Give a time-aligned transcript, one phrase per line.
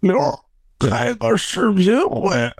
[0.00, 0.32] 刘儿
[0.78, 2.50] 开个视频会。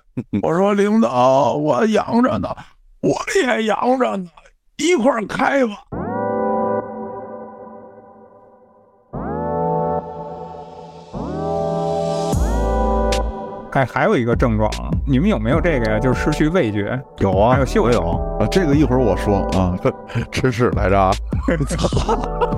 [0.42, 2.54] 我说领导，我养着呢，
[3.00, 4.28] 我也养着呢，
[4.76, 5.72] 一块儿开吧。
[13.72, 15.98] 还还有一个症状啊，你们有没有这个呀？
[15.98, 17.96] 就是失去味觉，有啊，还有嗅觉。
[17.96, 19.78] 有啊，这个一会儿我说啊，
[20.32, 21.10] 吃屎来着啊。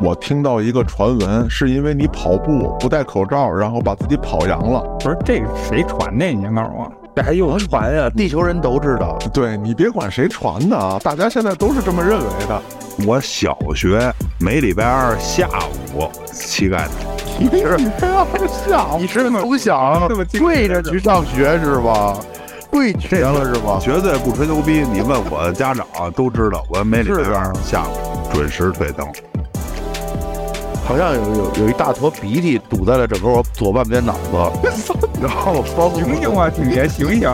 [0.00, 4.80] 我听到一个传闻，是因为你跑步不戴口罩，然后把自己跑阳了。
[5.00, 6.26] 不是这个谁传的？
[6.26, 6.90] 你先告诉我。
[7.16, 8.08] 这还用传呀？
[8.10, 9.18] 地球人都知道。
[9.34, 12.62] 对你别管谁传的啊，大家现在都是这么认为的。
[13.06, 15.48] 我小学每礼拜二下
[15.94, 16.94] 午膝盖疼
[17.38, 17.76] 你是
[18.68, 22.16] 下午 你是从小跪着去上学是吧？
[22.70, 23.78] 跪瘸了是吧？
[23.80, 24.84] 绝对不吹牛逼。
[24.92, 25.84] 你问我家长
[26.14, 29.04] 都知道，我每礼拜二下午准时退灯。
[30.88, 34.72] 好像有有有一大坨鼻涕堵在了整个我左半边脑子，
[35.20, 35.62] 然后
[35.94, 37.28] 醒醒啊，挺爷醒醒！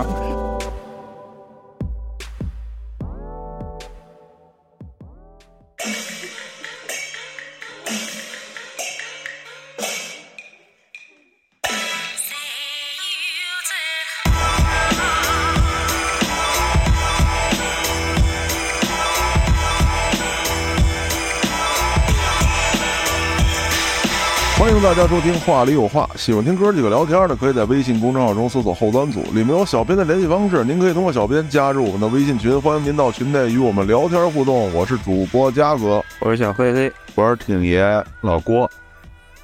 [24.97, 34.73] 大家收听《话里有话》，喜欢听哥几个聊天的，可以在微信公众号中搜索“后端组”，里面有小编的联系方式，您可以通过小编加入我们的微信群，欢迎您到群内与我们聊天互动。
[34.73, 37.83] 我是主播嘉哥，我是小黑黑，我是挺爷
[38.21, 38.71] 老郭，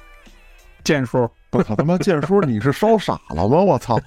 [0.85, 3.57] 剑叔，我操他妈剑叔，你是烧傻了吗？
[3.57, 3.99] 我操！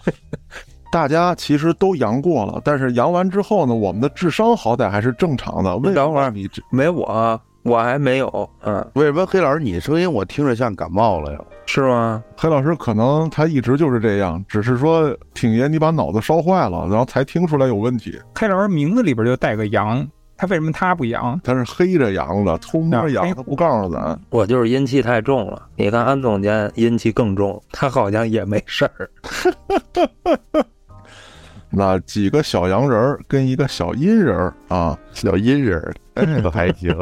[0.90, 5.76] 大家其实都阳过了，但是阳完之后呢，我们的智商好歹还是正常的。
[5.76, 8.48] 为等会儿你没我，我还没有。
[8.62, 11.38] 嗯，为什么黑老师你声音我听着像感冒了呀？
[11.66, 12.22] 是吗？
[12.36, 18.20] 黑老师可能他一直就是这样，只是说挺爷你把脑子烧坏了，然后才听出来有问题。
[18.34, 20.06] 黑老师名字里边就带个阳，
[20.36, 21.40] 他为什么他不阳？
[21.42, 24.18] 他是黑着阳的，偷摸阳，他不告诉咱。
[24.28, 25.62] 我就是阴气太重了。
[25.76, 29.10] 你看安总监阴气更重，他好像也没事儿。
[31.76, 36.96] 那几个小洋人儿跟一个小阴人儿啊，小阴人儿， 这个还行。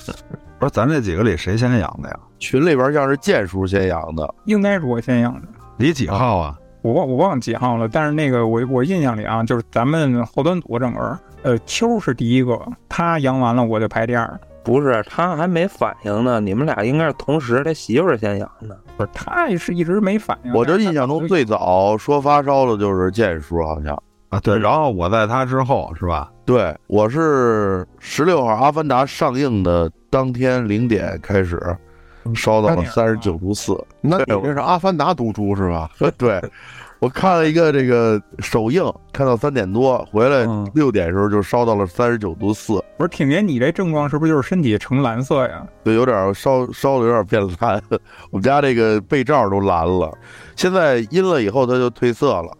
[0.58, 2.18] 不是咱这几个里谁先养的呀？
[2.38, 5.42] 群里边要是剑叔先养的，应该是我先养的。
[5.76, 6.58] 你几号啊？
[6.82, 12.58] 我忘我忘几号了，但是那个我我印象里啊，就是咱们后端组整个，呃，秋是第一个，
[12.88, 14.40] 他阳完了我就排第二。
[14.64, 18.76] 不是他还没反应呢，你们俩应该是同时，他媳妇儿先养的。
[18.96, 20.52] 不是他也是一直没反应。
[20.52, 23.96] 我就印象中最早说发烧的就是剑叔，好像
[24.28, 26.30] 啊对，然后我在他之后是吧？
[26.44, 31.60] 对，我是十六号《阿凡达》上映的当天零点开始
[32.34, 33.76] 烧到了三十九度四。
[34.00, 35.88] 那你这是阿凡达毒株是吧？
[36.18, 36.42] 对，
[36.98, 38.82] 我看了一个这个首映，
[39.12, 40.44] 看到三点多，回来
[40.74, 42.82] 六点时候就烧到了三十九度四。
[42.98, 45.64] 不是，挺爷，你这症状是不是就是身体呈蓝色呀？
[45.84, 47.80] 对，有点烧烧的有点变蓝，
[48.30, 50.12] 我们家这个被罩都蓝了。
[50.56, 52.50] 现在阴了以后，它就褪色了，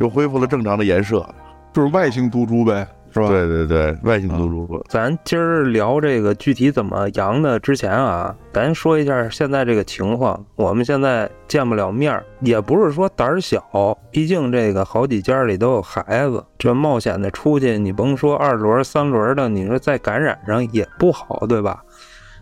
[0.00, 1.26] 又恢复了正常的颜色，
[1.72, 2.86] 就是外星毒株呗。
[3.12, 3.28] 是吧？
[3.28, 4.84] 对对对，外星毒株。
[4.90, 10.44] 咱今儿聊这个具体怎么阳的之前啊，咱说一下现在这个情况。
[10.54, 21.82] 我们现在见不了面儿，也不是说胆儿小，毕竟这个好几家里都有孩子，这冒险的出去，你甭说二轮三轮的，你说再感染上也不好，对吧？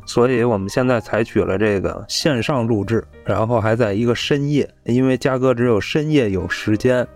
[0.06, 7.06] 所以我们现在采取了这个线上录制，然后还在一个深夜，因为嘉哥只有深夜有时间。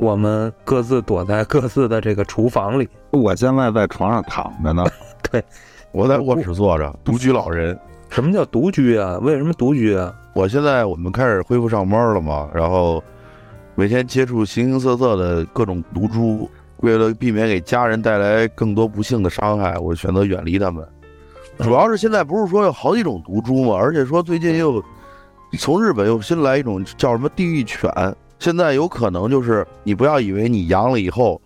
[0.00, 2.88] 我们各自躲在各自的这个厨房里。
[3.10, 4.82] 我现在在床上躺着呢。
[5.30, 5.44] 对，
[5.92, 7.78] 我在卧室坐着，独居老人。
[8.08, 9.18] 什么叫独居啊？
[9.20, 10.10] 为什么独居啊？
[10.32, 13.04] 我现在我们开始恢复上班了嘛，然后
[13.74, 20.82] 每天接触形形色色的各种毒株，为了避免给家人带来更多不幸的伤害，我选择远离他们。
[21.58, 24.82] 主要是现在不是说有好几种毒株嘛，而且说最近又
[25.58, 27.92] 从日本又新来一种叫什么地狱犬。
[28.40, 31.40] 现在有可能就是你不要以为你阳了以后，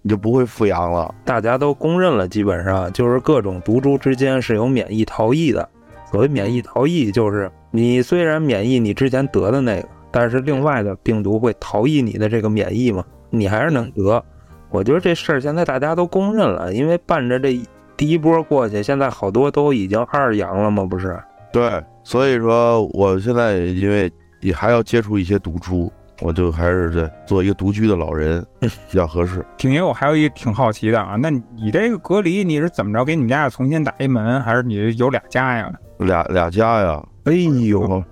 [0.00, 1.12] 你就不会复阳了。
[1.24, 5.68] 大家都公认了，基本上就是各种毒株之间是有免疫逃逸的。
[6.08, 14.24] 所谓免疫逃逸，就是你虽然免疫你之前得的那个，但是另外的病毒会逃逸你的这个免疫嘛，你还是能得。
[14.70, 17.60] 我觉得这事儿现在大家都公认了，因为伴着这
[17.96, 21.18] 第一波过去，现在好多都已经二阳了嘛，不是？
[21.52, 24.08] 对，所以说我现在因为
[24.40, 25.92] 也还要接触一些毒株。
[26.20, 29.44] 我就还是这做一个独居的老人 比较合适。
[29.56, 33.04] 挺爷，我还有一挺好奇的啊，那你这个隔离你是怎么着？
[33.04, 35.72] 给你们家重新打一门，还是你有俩家呀？
[35.98, 38.02] 俩俩家呀，哎呦，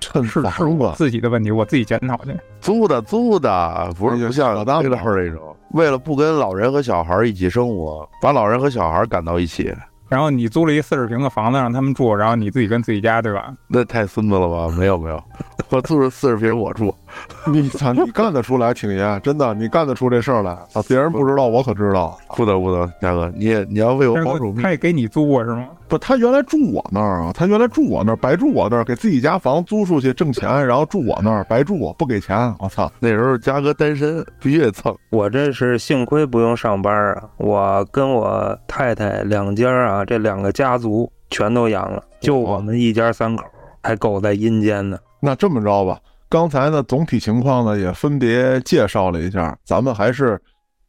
[0.00, 2.36] 趁是是房我子，自己的问题，我自己检讨去。
[2.60, 9.74] 租的租的，不是不像老师那种，为了不跟老人和小孩一起生活，把老人和小孩赶到一起，
[10.08, 13.54] 然后你租了一四十平的房子让他们住，然后你自己跟自己家，对吧？
[13.66, 14.74] 那太孙子了吧？
[14.76, 15.22] 没有没有，
[15.70, 16.94] 我住了四十平我住，
[17.46, 20.82] 你操，你干得出来，挺爷，真的，你干得出这事儿来啊！
[20.88, 22.18] 别人不知道，我可知道。
[22.36, 25.68] 不得不得，大哥，你也你要为我保守秘密他也给你租过是吗？
[25.86, 32.54] 不，他原来住我那儿啊，他原来住我那儿，白住我那儿，给自己家房租出去挣钱，然后住我那儿，白住，不给钱。
[32.58, 32.90] 我操！
[32.98, 34.94] 那时候嘉哥单身，必须得蹭。
[35.10, 43.44] 我这是幸亏不用上班啊，我跟我太太两家啊，这两个家族全都养了，就我们一家三口
[43.82, 44.98] 还苟在阴间呢。
[45.20, 45.98] 那这么着吧，
[46.34, 50.36] 刚才呢总体情况呢也分别介绍了一下，咱们还是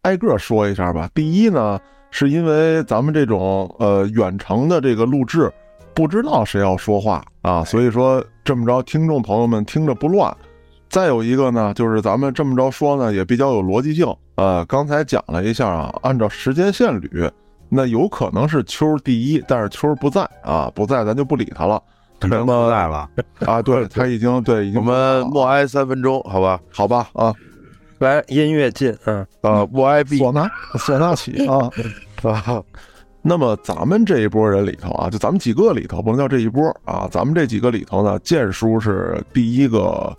[0.01, 1.07] 挨个说一下吧。
[1.13, 5.53] 第一呢，是因为咱们这种呃远程的这个录制，
[5.93, 10.35] 不知道谁要说话啊，所以说这么着，听众朋友们听着不乱。
[10.89, 14.11] 再有一个呢，就是咱们这么着说呢，也比较有逻辑性。
[14.37, 17.29] 呃，刚才讲了一下啊，按照时间线捋，
[17.69, 21.79] 那有可能是秋第一，但是秋不在啊，不在咱就不理他了。
[22.21, 23.09] 那么在了，
[23.45, 26.59] 啊，对他已经对已经我们默哀三分钟，好吧？
[26.71, 27.33] 好吧啊，
[27.99, 31.69] 来，音乐进，嗯，啊，默哀毕唢呐唢呐起 啊。
[32.23, 32.63] 啊，
[33.21, 40.15] 那么咱们这一波人里头啊，就咱们几个里头，不能叫这一波啊，咱们这几个里头呢，剑叔是第一个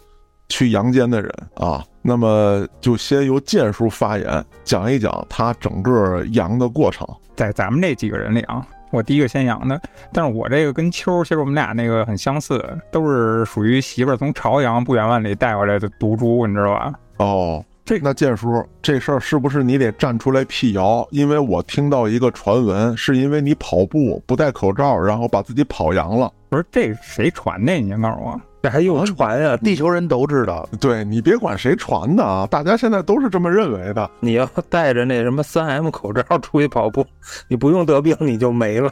[0.48, 1.84] 去阳间的人啊。
[2.02, 7.06] 那么就先由剑叔发言，讲一讲他整个阳的过程。
[7.34, 8.64] 在咱们这几个人里啊，
[8.96, 9.78] 我第一个先阳的，
[10.10, 16.94] 但是我这个跟秋，其实我们俩那个很相似，都是属于媳妇儿从朝阳不远万里带回来的毒株，你知道吧？
[17.18, 21.06] 哦，这那建叔，这事儿是不是你得站出来辟谣？
[21.10, 26.32] 因为我听到一个传闻，是因为你跑步不戴口罩，然后把自己跑阳了。
[26.48, 27.74] 不是这谁传的？
[27.74, 28.40] 你先告诉我。
[28.66, 29.56] 这还用传呀？
[29.58, 34.10] 地球人都知道，对你别管谁传的啊，大家现在都是这么认为的。
[34.18, 37.06] 你要戴着那什么三 M 口罩出去跑步，
[37.46, 38.90] 你不用得病你就没了。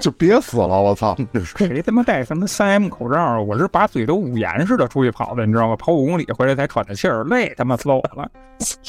[0.00, 1.16] 就憋死了，我操！
[1.44, 3.40] 谁他妈戴什么三 M 口罩啊？
[3.40, 5.74] 我是把嘴都捂严实的出去跑的，你知道吗？
[5.74, 8.30] 跑五公里回来才喘着气儿，累他妈死我了。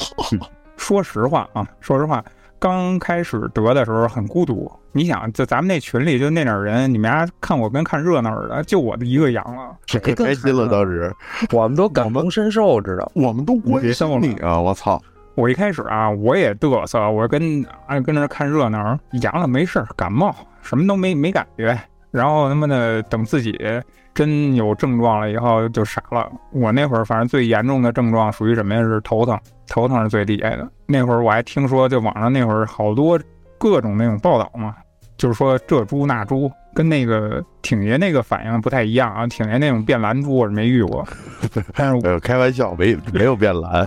[0.78, 2.24] 说实话啊，说实话，
[2.60, 4.70] 刚开始得的时候很孤独。
[4.92, 9.76] 你想，就咱们那群里就那点人，你们家看我跟看热闹似的，就我的一个阳了。
[9.86, 11.12] 谁可开心了当时。
[11.52, 13.10] 我们都感同身受，知道？
[13.14, 14.58] 我们都关心你啊！
[14.58, 15.00] 我操！
[15.34, 21.78] 我一开始啊，我也嘚瑟，我跟啊跟那看热闹，阳了没事儿，感冒什么都没没感觉。
[22.10, 23.56] 然后他妈的等自己
[24.14, 26.28] 真有症状了以后就傻了。
[26.50, 28.82] 我那会儿反正最严重的症状属于什么呀？
[28.82, 29.38] 是头疼，
[29.68, 30.68] 头疼是最厉害的。
[30.86, 33.16] 那会儿我还听说，就网上那会儿好多
[33.58, 34.76] 各种那种报道嘛，
[35.16, 39.26] 就是说这猪那猪，跟那个挺爷那个反应不太一样啊。
[39.26, 41.06] 挺爷那种变蓝猪我是没遇过，
[41.74, 43.86] 但是呃，开玩笑，没没有变蓝，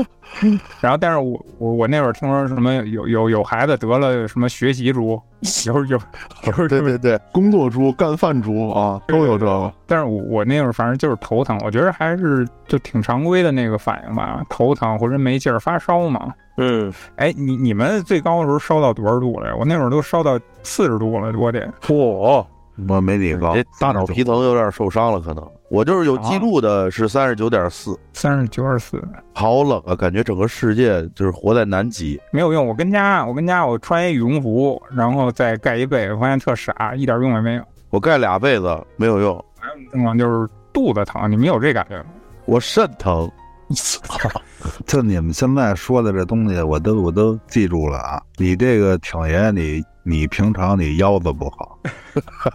[0.80, 5.20] 然后，但是我我我那会儿听说什么有有有孩子得了什么学习猪，
[5.66, 5.98] 有有
[6.44, 9.72] 有对对对，工作猪、干饭猪啊，都有这个。
[9.86, 16.32] 但是我我那会儿反正就是头疼，我觉得还是就挺常规的那个反应吧，头疼浑身没劲儿，发烧嘛。
[16.58, 19.54] 嗯，哎，你你们最高的时候烧到多少度了呀？
[19.56, 21.72] 我那会儿都烧到四十度了，我得。
[21.80, 22.44] 嚯，
[22.88, 25.48] 我没你高这，大脑皮层有点受伤了，可能。
[25.70, 29.02] 我就是有记录的是三十九点四，三十九点四，
[29.34, 32.20] 好冷啊，感觉整个世界就是活在南极。
[32.32, 32.66] 没有用。
[32.66, 37.62] 我跟家我跟家我穿一羽绒服，然后再盖一被，我发现特傻，一点用也没有。
[37.90, 42.06] 我盖俩被子没有用，还有一种症状就是肚子疼，你们有这感觉吗？
[42.46, 43.30] 我肾疼。
[44.86, 48.22] 就你们现在说的这东西，我都我都记住了啊。
[48.36, 51.78] 你这个挺爷，你你平常你腰子不好，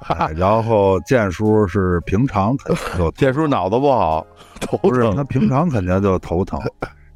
[0.08, 4.26] 哎然后建叔是平常肯定就建叔脑子不好，
[4.60, 5.24] 头不是他。
[5.24, 6.60] 平常肯定就头疼。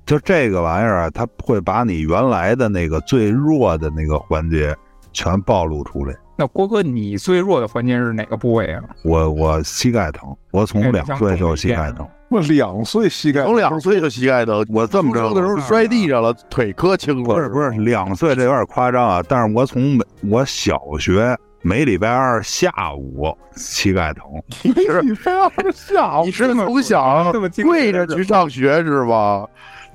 [0.05, 4.73] 就这个玩意儿啊，它会把你原来的那个最弱的那个环节
[5.11, 6.15] 全暴露出来。
[6.37, 8.83] 那郭哥，你最弱的环节是哪个部位啊？
[9.03, 12.07] 我我膝盖疼，我从哎两岁就膝盖疼。
[12.29, 17.35] 我两岁膝盖从两岁就膝盖疼，我这么着的时候摔地上了，腿磕青了。
[17.35, 19.23] 不是不是，两岁这有点夸张啊。
[19.27, 24.23] 但是我从每我小学每礼拜二下午膝盖疼，
[24.63, 24.73] 你
[25.09, 29.45] 你非要是下午你是从小这么跪着去上学是吧？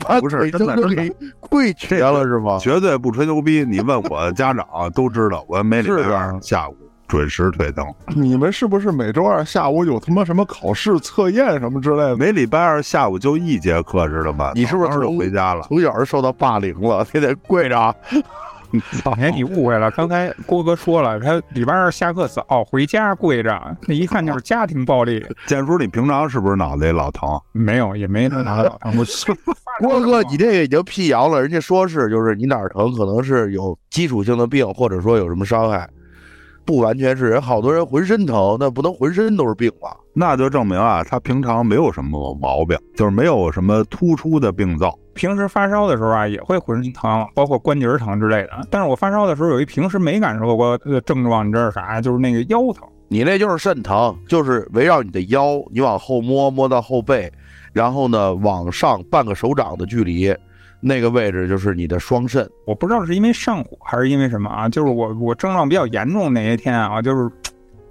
[0.05, 2.59] 把不是真的真的都给跪瘸了是吗？
[2.59, 3.65] 绝对不吹牛逼。
[3.65, 6.77] 你问我家长都知道，我每礼拜二下午
[7.13, 7.85] 准时腿疼。
[8.17, 12.17] 你们是不是每周二下午有他妈什么考试、测验什么之类的？
[12.17, 14.53] 每礼拜二下午就一节课，知道吗？
[14.55, 15.63] 你是不是就回家了？
[15.69, 17.95] 从小就受到霸凌了，天天跪着啊，
[19.21, 25.23] 哎，你误会了，刚才郭哥说了，他礼拜二下课早，回家跪着，那一看就是家庭暴力。
[25.47, 27.29] 建叔，你平常是不是脑袋老疼？
[27.53, 28.97] 没有，也没拿脑疼。
[29.81, 35.87] 我郭哥，你这个已经辟谣了，人家说是就是你哪儿疼，可能是有基础性的病，或者说有什么伤害，
[36.65, 37.41] 不完全是人。
[37.41, 39.97] 好多人浑身疼，那不能浑身都是病吧？
[40.15, 44.99] 那就证明啊，他平常没有什么毛病，就是没有什么突出的病灶。
[45.15, 48.67] 平时发烧的时候啊，也会浑身疼，包括关节疼之类的。
[48.71, 52.01] 但是我发烧的时候，有一平时没感受过的症状，你知道是啥？
[52.01, 52.89] 就是那个腰疼。
[53.09, 57.31] 你那就是肾疼，就是围绕你的腰，你往后摸，摸到后背，
[57.75, 60.35] 然后呢往上半个手掌的距离，
[60.85, 62.47] 那个位置就是你的双肾。
[62.67, 64.69] 我不知道是因为上火还是因为什么啊？
[64.69, 67.31] 就是我我症状比较严重那些天啊，就是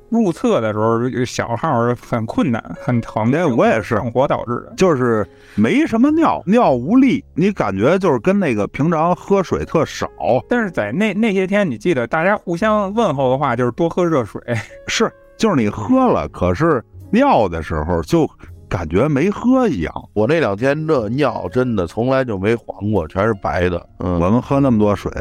[0.10, 3.32] 入厕的时候小号很困难，很疼。
[3.34, 4.74] 哎，我也是上火导致的。
[4.76, 10.10] 就是没什么尿，尿无力，你感觉就是跟那个平常喝水特少。
[10.50, 14.42] 但是在那那些天，你记得大家互相问候的话就是多喝热水。
[14.88, 18.30] 是，就是你喝了，可是尿的时候就
[18.72, 19.94] 感觉没喝一样。
[20.14, 23.86] 我那两天这尿真的从来就没黄过，全是白的。
[24.00, 25.12] 嗯，我们喝那么多水，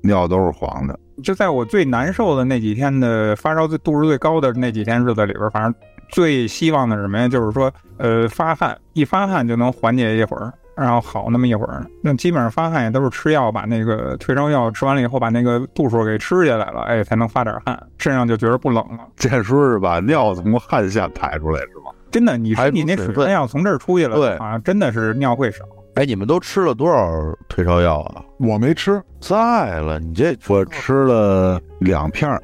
[0.00, 0.96] 尿都是黄的。
[1.20, 5.74] 就在我最难受的那几天的发烧最度数最高的那几天日子里边，反正
[6.08, 7.26] 最希望的是什么呀？
[7.26, 11.84] 就是说，呃，发汗，一发汗就能缓解一会儿，然后好那么一会儿。
[12.04, 19.00] 那基本上发汗也都是吃药，把那个退烧药吃完了以后，把那个度数给吃下来了，哎，才能发点汗，身上就觉得不冷了。
[19.16, 21.90] 这叔是把尿从汗腺排出来是吗？
[22.10, 25.64] 真的，你排你那水分要从这儿出去了，对好像真的是尿会少。
[25.94, 27.10] 哎，你们都吃了多少
[27.48, 28.22] 退烧药啊？
[28.38, 32.40] 我没吃，在了，你这我吃了两片儿，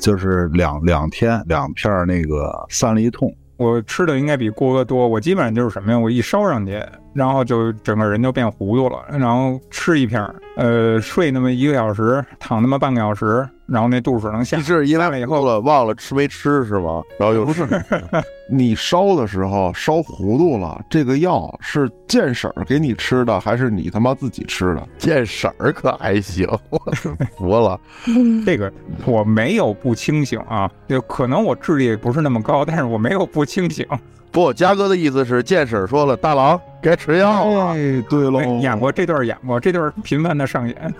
[0.00, 3.30] 就是两两天两片儿那个三利痛。
[3.58, 5.98] 我吃的应该比郭哥多，我基本上就是什么呀？
[5.98, 6.82] 我一烧上去，
[7.14, 14.62] 然后就整个人就变糊涂了，然后吃一片儿，呃，睡那么一个小时，躺那么半个小时，然后那度数能下你。
[14.62, 17.02] 是因下来以后了忘了吃没吃是吗？
[17.18, 17.66] 然后又不是，
[18.50, 24.88] 你烧的时候烧糊涂了，这个药是见婶儿给你吃的，还是你他妈自己吃的？
[24.98, 27.78] 见婶儿可还行，我是服了。
[28.46, 28.72] 这个
[29.04, 33.86] 我没有不清醒啊，就可能我智力不是那么高，但是我没有不清醒。
[34.36, 37.68] 不，嘉哥的意思是见婶说了，大郎该吃药了。
[37.68, 40.94] 哎，对喽哎，演过这段演过，这段频繁的上演，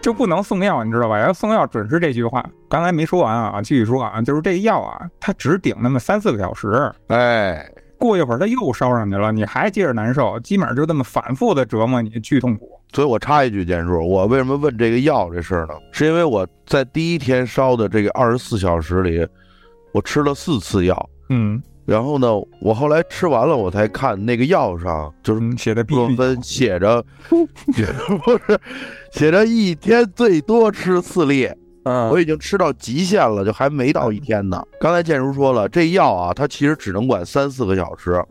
[0.00, 1.18] 就不能送药，你知道吧？
[1.18, 2.48] 要送药准是这句话。
[2.68, 7.68] 刚才没说完啊，继续说啊，就是这药啊，它只顶那么三四个小时，哎，
[7.98, 12.80] 过一会儿它又烧上去了，你还接着难受，基本上就这么反复的折磨你，巨痛苦。
[12.92, 15.74] 所以我插一句，建叔，我为什么问这个药这事儿呢？
[15.90, 19.26] 是因为我在第一天烧的这个二十四小时里，
[19.92, 21.10] 我吃了四次药。
[21.32, 22.28] 嗯，然后呢，
[22.60, 27.04] 我后来吃完了，我才看那个药上就是嗯写的必须布洛芬写着，
[27.74, 28.60] 写着不是
[29.10, 31.50] 写着一天最多吃四粒，
[31.82, 34.62] 嗯我已经吃到极限了，就还没到一天呢。
[34.80, 38.24] 刚才建叔说了，这药啊，它其实只能管三四个小时。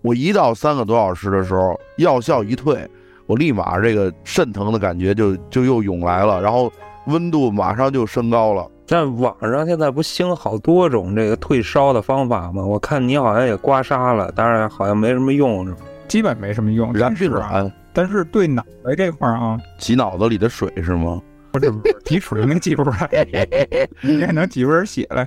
[0.00, 2.88] 我一到三个多小时的时候，药效一退，
[3.26, 6.72] 我立马这个肾疼的感觉就就又涌来了，然后
[7.08, 8.66] 温度马上就升高了。
[8.92, 12.62] 但网上现在不兴好多种这个退烧的方法吗？
[12.62, 15.78] 我看你好像也刮痧了，当然好像没什么用，是吧？
[16.08, 16.92] 基本没什么用。
[16.92, 21.22] 燃是啊，卵但是对脑袋这块儿啊，挤脑子里的水是吗？
[21.52, 21.72] 不是，
[22.04, 23.08] 挤水能挤出来，
[24.04, 25.26] 应该能挤出点血来。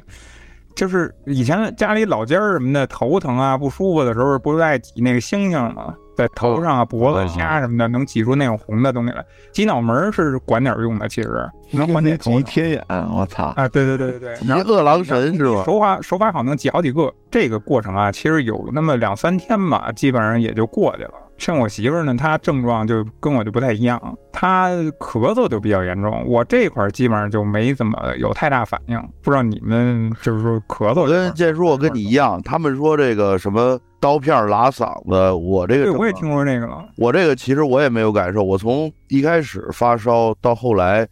[0.75, 5.91] 就是以前家里老家儿什么的头疼啊不舒服的时候，不是爱挤那个星星吗？
[6.15, 9.23] 在头上啊、脖子、下什么的，能挤出那种红的东西来。
[9.51, 13.53] 挤脑门儿是管点儿用的，其实能缓解头疼天眼，我操！
[13.55, 13.67] 啊。
[13.67, 15.63] 对对对对对，一然后饿狼神是吧？
[15.65, 21.13] 手法手法好能挤好几个，这个过程啊，其实有那么两三天吧，基本上也就过去了。
[21.37, 23.99] 像我媳妇儿呢，她症状就跟我就不太一样，
[24.31, 28.97] 她咳嗽就比较严重，我这块儿基本上就没怎么有太大反应。
[29.21, 36.85] 不知道你们就是说咳嗽跟建叔，我跟你一样，他们说这个什么刀片儿拉嗓子，我这个对，我也听说这个了。
[36.97, 41.07] 我这个其实我也没有感受，我从一开始发烧到后来，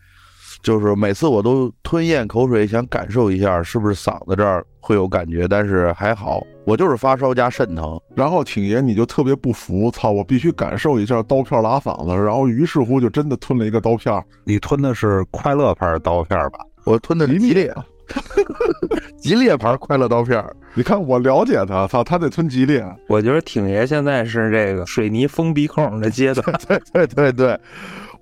[0.63, 8.00] 就是每次我都吞咽口水，想感受一下是不是嗓子这儿会有感觉，但是还好，我就是发烧加肾疼。
[8.15, 10.10] 然后挺爷你就特别不服，操！
[10.10, 14.24] 我必须感受一下刀片拉嗓子，然后于是乎就真的吞了一个刀片。
[14.46, 16.60] 你吞的是快乐牌刀片吧？
[16.86, 17.74] 我吞的是吉列，
[19.20, 20.43] 吉列牌快乐刀片，
[20.74, 22.86] 你看我了解他，操，他得吞吉列。
[23.08, 27.60] 我觉得挺爷现在是这个水泥封鼻孔的阶段， 对对对对，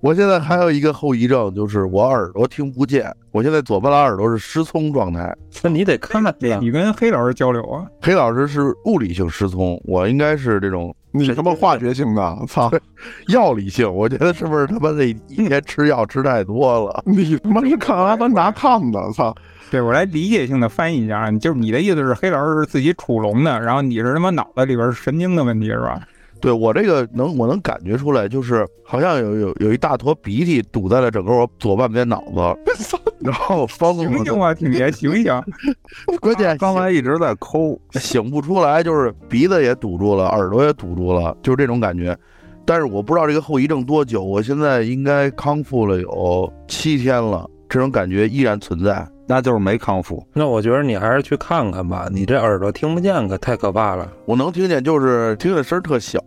[0.02, 5.32] 我现在还有一个后遗症，就是我耳朵听不见，我现在左半拉耳朵是失聪状态。
[5.62, 6.58] 那你得看看呀。
[6.60, 12.68] 你跟黑老师交流啊，黑老师是物理性失聪，我应该是这种你他妈化学性的，操！
[13.32, 15.14] 药理性，我觉得是不是他妈的一
[15.46, 17.04] 天吃药吃太多了？
[17.06, 19.32] 你他妈是看阿凡达看的，操！
[19.70, 26.00] 对我来理解性的翻译一下，就是你的意思是黑老师是自己处聋的，然后你是他妈脑子里边神经的问题是吧？
[26.42, 35.32] 对我这个能，我能感觉出来，就是好像有有有一大坨鼻涕堵在了整个我左半边脑子， 然后方醒醒啊，挺爷醒醒！
[36.20, 42.18] 关键刚才一直在抠，醒不出来，就是鼻子也堵住了，耳朵也堵住了，就是这种感觉。
[42.64, 49.06] 但是我不知道这个后遗症多久，我现在应该康复了有七天了，这种感觉依然存在。
[49.26, 50.22] 那就是没康复。
[50.34, 54.12] 那我觉得你还是去看看吧，你这耳朵听不见可太可怕了。
[54.26, 56.20] 我能听见，就是听的声特小。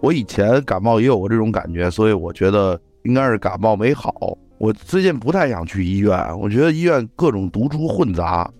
[0.00, 4.12] 我以前感冒也有过这种感觉，所以我觉得应该是感冒没好。
[4.58, 8.50] 我最近不太想去医院，我觉得医院各种毒株混杂，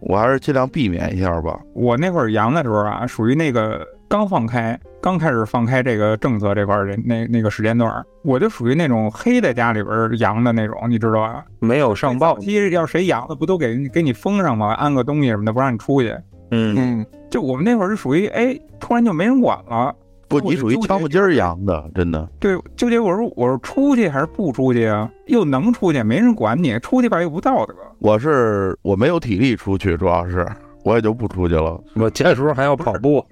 [0.00, 1.58] 我还是尽量避免一下吧。
[1.74, 3.84] 我那会儿阳的时候啊，属于那个。
[4.10, 11.44] 刚放开，刚开始放开这个政策这块儿的那那个时间段，我就属于那种黑在家里边养的那种，你知道吧？
[11.60, 12.38] 没有上报。
[12.40, 14.74] 其实要谁养的，不都给给你封上吗？
[14.74, 16.14] 安个东西什么的，不让你出去。
[16.50, 19.94] 嗯嗯，就我们那会儿是属于，哎，突然就没人管了。
[20.26, 22.28] 不，你属于敲木筋儿阳的，真的。
[22.38, 25.10] 对，纠结我说我是出去还是不出去啊？
[25.26, 27.74] 又能出去，没人管你；出去吧又不道德。
[28.00, 30.46] 我是我没有体力出去，主要是
[30.84, 31.80] 我也就不出去了。
[31.94, 33.24] 我这时候还要跑步。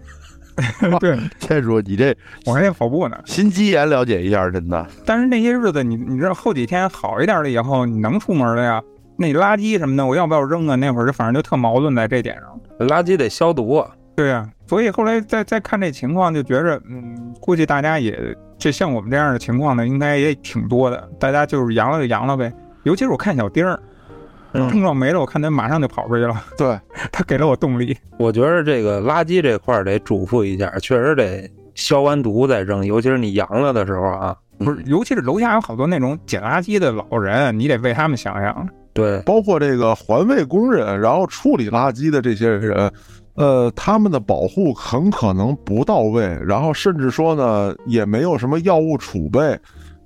[1.00, 4.86] 对，再说你这我还得跑步呢，心肌炎了解一下，真的。
[5.04, 8.82] 但是那些日子，你你知道后几天好一点了以后，你能出门了呀？
[9.18, 10.76] 那垃圾什么的，我要不要扔啊？
[10.76, 13.84] 那会儿就反正就特矛盾在这点上，垃圾得消毒。
[14.14, 18.18] 对呀，所以后来再再看这情况，就觉着，嗯，估计大家也
[18.58, 21.08] 这像我们这样的情况呢，应该也挺多的。
[21.20, 22.50] 大家就是阳了就阳了呗，
[22.84, 23.78] 尤其是我看小丁儿。
[24.70, 26.34] 症状没了，我看他马上就跑出去了。
[26.56, 26.78] 对
[27.12, 27.96] 他给了我动力。
[28.18, 34.36] 我觉得这个垃圾这块得嘱咐一下，确实得消完毒再扔，尤其是你阳了的时候啊。
[34.58, 38.66] 不是，尤其是楼下有好多那种捡垃圾的老人，你得为他们想想。
[38.94, 42.90] 对，包括这个环卫工人，然后处理垃圾的这些人，
[43.34, 49.59] 呃，他们的保护很可能不到位，然后甚至说呢，也没有什么药物储备。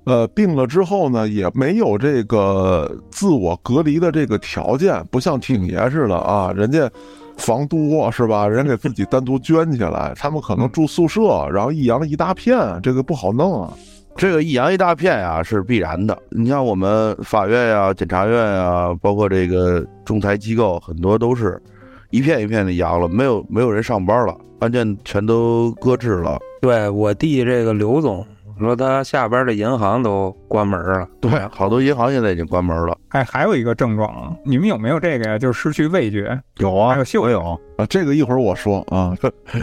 [0.03, 6.89] 呃，病了之后呢，也没有这个自我隔离的这个条件，不像挺爷似的啊，人家
[7.37, 8.47] 房多是吧？
[8.47, 13.73] 人给自己单独捐起来，他们可能住宿舍，然后一阳一大片，这个不好弄啊。
[14.17, 16.17] 这个一阳一大片呀是必然的。
[16.31, 21.61] 你像我们法院呀、检察院呀，包括这个仲裁机构，很多都是
[22.09, 26.39] 一片一片的阳了，没有没有人上班了，案件全都搁置了。
[26.59, 28.25] 对我弟这个刘总。
[28.59, 32.97] 说他下边的银行都关门了，对，好多银行现在已经关门了。
[33.09, 35.37] 哎，还有一个症状，你们有没有这个呀？
[35.37, 36.39] 就是失去味觉。
[36.57, 37.85] 有啊，还有嗅有啊。
[37.89, 39.15] 这个一会儿我说啊，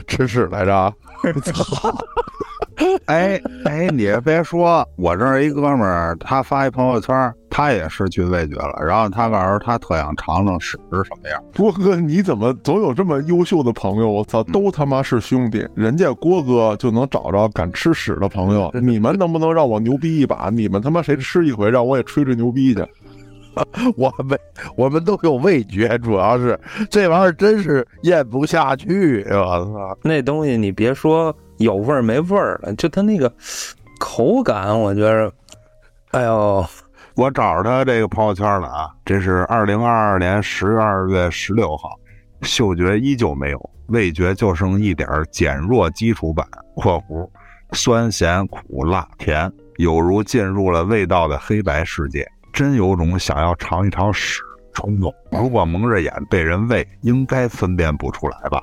[0.07, 0.93] 吃屎来着啊。
[3.07, 8.85] 哎哎，你别说，我这儿一哥们儿，他发一朋友圈，他也失去味觉了。
[8.85, 11.43] 然后他告诉他特想尝尝屎是什么样。
[11.57, 14.09] 郭哥，你怎么总有这么优秀的朋友？
[14.09, 18.71] 我操，都他妈是兄弟，人家郭哥就能找着敢吃屎的朋友。
[18.81, 20.49] 你们能不能让我牛逼一把？
[20.51, 22.87] 你们他妈谁吃一回，让我也吹吹牛逼去？
[23.97, 24.39] 我们
[24.77, 29.25] 我们都有味觉，主要是这玩意儿真是咽不下去。
[29.31, 31.35] 我操，那东西你别说。
[31.59, 33.33] 有味儿没味儿了，就它那个
[33.99, 35.33] 口感，我觉着，
[36.13, 36.65] 哎呦，
[37.15, 41.91] 我找着他这个朋友圈了啊，这是二零二二年十二月十六号，
[42.43, 47.29] 嗅觉依旧没有，味觉就剩一点减弱基础版（括弧
[47.73, 54.41] 酸咸苦辣甜），有如进入了味道的黑白世界，真有种想要尝一尝屎
[54.73, 55.13] 冲动。
[55.33, 58.63] 如果蒙着眼被人喂，应该分辨不出来吧？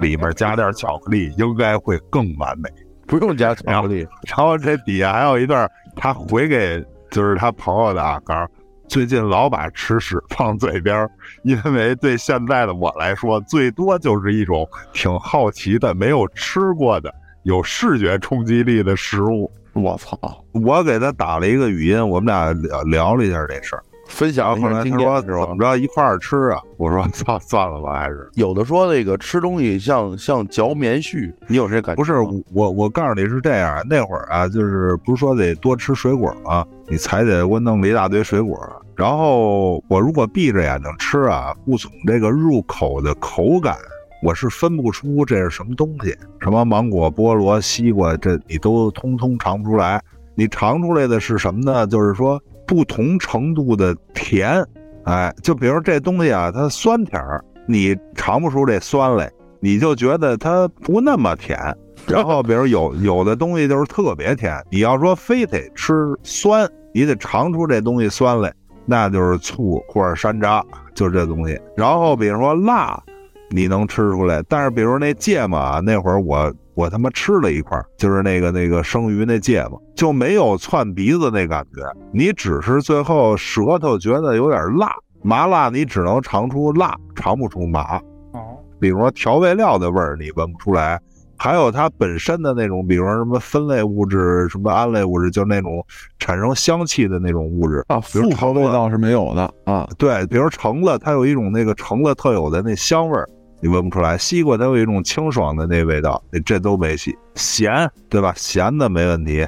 [0.00, 2.68] 里面加点巧克力，应该会更完美。
[3.06, 4.06] 不用加巧克力。
[4.26, 8.52] 然后这底下还有一段，他回给就是他朋友的啊，告诉
[8.88, 11.08] 最近老把吃屎放嘴边，
[11.42, 19.50] 因为对现在的我来说，最多就是一种挺好奇的、没有吃过的、有视觉冲击力的食物。
[19.74, 20.18] 我操！
[20.52, 23.82] 我给他打了一个语音，我们俩聊聊了一下这事儿。
[24.08, 26.60] 分享后来他说怎么着一块儿吃啊？
[26.76, 31.96] 我说操， 算了吧，还是有的说那个吃东西像像嚼棉絮，你有这感觉？
[31.96, 32.14] 不是
[32.52, 36.66] 我，我告诉你是这样，那会儿啊，就是不是说得多吃水果吗？
[36.88, 38.58] 你才得我弄了一大堆水果，
[38.96, 43.76] 然后我如果闭着眼睛吃啊，不从这个入口的口感，
[44.24, 50.02] 我是分不出这是什么东西，什么芒果、菠萝、西瓜，这你都通通尝不出来。
[50.34, 51.86] 你尝出来的是什么呢？
[51.86, 52.40] 就是说。
[52.68, 54.62] 不同程度的甜，
[55.04, 59.28] 哎，就比如这东西啊，它酸甜儿，你尝不出这酸来，
[59.58, 61.58] 你就觉得它不那么甜。
[62.06, 68.52] 然后比如有有的东西就是特别甜，你要说非得吃酸，你得尝出这东西酸来，
[68.84, 70.62] 那就是醋或者山楂，
[70.94, 71.58] 就这东西。
[71.74, 73.02] 然后比如说辣，
[73.50, 87.96] 你能吃出来，但是比如那芥末啊，那会儿我我他妈吃了一块，就是那个那个生鱼那芥末，就没有窜鼻子那感觉，你只是最后舌头觉得有点辣，麻辣你只能尝出辣，尝不出麻。
[88.30, 91.00] 哦，比如说调味料的味儿你闻不出来，
[91.36, 95.84] 还有它本身的那种，比如说什么酚类物质、什么胺类物质，就那种
[96.20, 99.84] 产生香气的那种物质啊，比如复合味道是没有的啊。
[99.98, 103.28] 对，比如橙子，它有一种那个橙子特有的那香味儿，
[103.60, 107.16] 你闻不出来；西瓜它有一种清爽的那味道，这都没戏。
[107.34, 108.32] 咸，对吧？
[108.36, 109.46] 咸的没问题，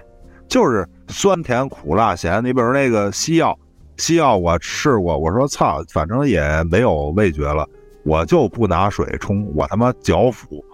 [0.48, 2.44] 就是酸甜苦辣咸。
[2.44, 3.56] 你比如那个西药，
[3.96, 7.68] 西药我试过，我说操，反正也没有味觉了，
[8.04, 10.64] 我就不拿水冲，我他妈嚼服，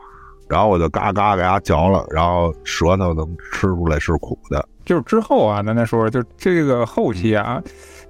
[0.48, 4.66] 然后我就嘎嘎给它嚼了，然后舌头能吃出来是苦的。
[4.84, 7.60] 就是之后啊，咱再说说，就这个后期啊，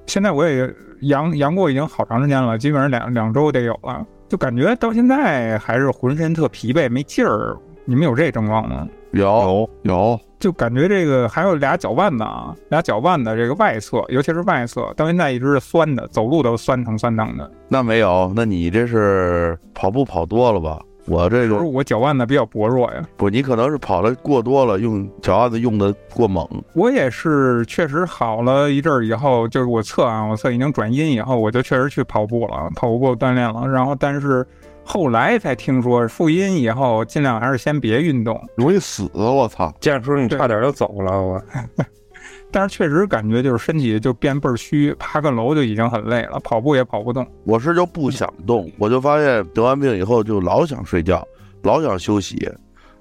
[0.07, 7.57] 现在我也阳阳过已经好长时间了，基本上两两周得有了，就感觉到现在还是浑身特疲惫，没劲儿。
[7.85, 8.89] 你们有这症状吗？
[9.13, 17.49] 有有有，就感觉这个还有俩脚腕子啊，俩脚腕子这个外侧，尤其是外侧，到现在一直是酸的，走路都酸疼酸疼的。
[17.69, 20.83] 那没有，那你这是跑步跑多了吧？
[21.07, 26.47] 我这个不是我脚腕子比较薄弱呀，不，你可能是跑的过多了，用脚腕子用的过猛。
[26.75, 33.67] 我也是确实好了一阵儿以后，就是我测啊，我测已经转阴以后，我就确实去跑步了，跑步锻炼了。
[33.69, 34.47] 然后但是
[34.85, 38.41] 后来才听说复阴以后，尽量还是先别运动。
[38.57, 39.73] 容易死，我操！
[39.81, 41.41] 建叔，你差点就走了，我
[42.51, 47.27] 但是确实感觉就是身体就变倍儿虚，爬个楼就已经很累了，跑步也跑不动。
[47.45, 51.27] 我是就不想动，我就发现得完病以后就老想睡觉，
[51.63, 52.51] 老想休息，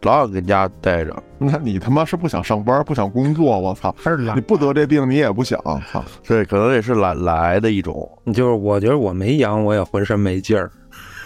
[0.01, 1.15] 老想跟家待着。
[1.37, 3.59] 那你他妈是不想上班，不想工作？
[3.59, 3.95] 我操！
[3.97, 5.59] 还是懒你不得这病，你也不想，
[5.91, 6.03] 操！
[6.23, 8.09] 这可能也是懒懒癌的一种。
[8.33, 10.71] 就是我觉得我没阳，我也浑身没劲儿。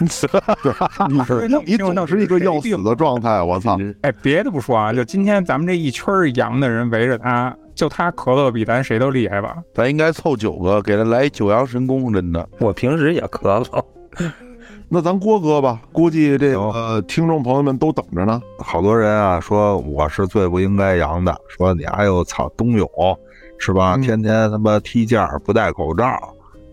[0.00, 3.78] 你是你总是一个要死的状态，我操！
[4.00, 9.56] 哎，别的不说啊，就今天咱们这一圈儿阳的人围着他，就他咳嗽比咱谁都厉害吧？
[9.74, 12.46] 咱应该凑九个，给他来一九阳神功，真的。
[12.58, 13.82] 我平时也咳嗽，
[14.86, 18.38] 那咱郭哥吧，估计这个、呃、听众朋友们都等着呢。
[18.58, 22.86] 好多人啊说我是最不应该阳的，说你还有操冬泳
[23.56, 23.94] 是吧？
[23.96, 26.18] 嗯天天他妈踢毽儿不戴口罩，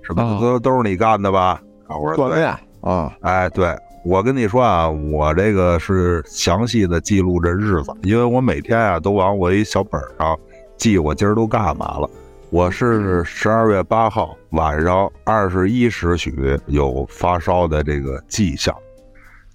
[0.02, 0.24] 是吧？
[0.24, 1.62] 啊都都是你干的吧？
[1.88, 10.38] 啊，我说对锻炼啊，哎，对我跟你说啊，我这个是详细的记录着日子，因为我每天啊都往我一小本儿上
[10.78, 12.10] 记我今儿都干嘛了。
[12.50, 18.74] 我是十二月八号晚上二十一时许有发烧的这个迹象，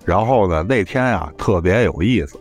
[0.04, 2.38] 然后呢那天啊特别有意思，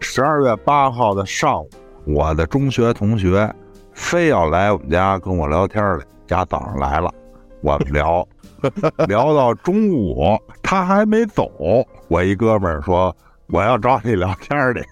[0.00, 1.70] 十二月八号的上午，
[2.04, 3.50] 我的中学同学
[3.94, 7.10] 非要来我们家跟我聊天来，家早上来了，
[7.62, 8.26] 我们聊。
[9.06, 11.50] 聊到中午，他还没走。
[12.08, 13.14] 我一哥们儿说
[13.52, 14.82] ：“我要找你聊天去。”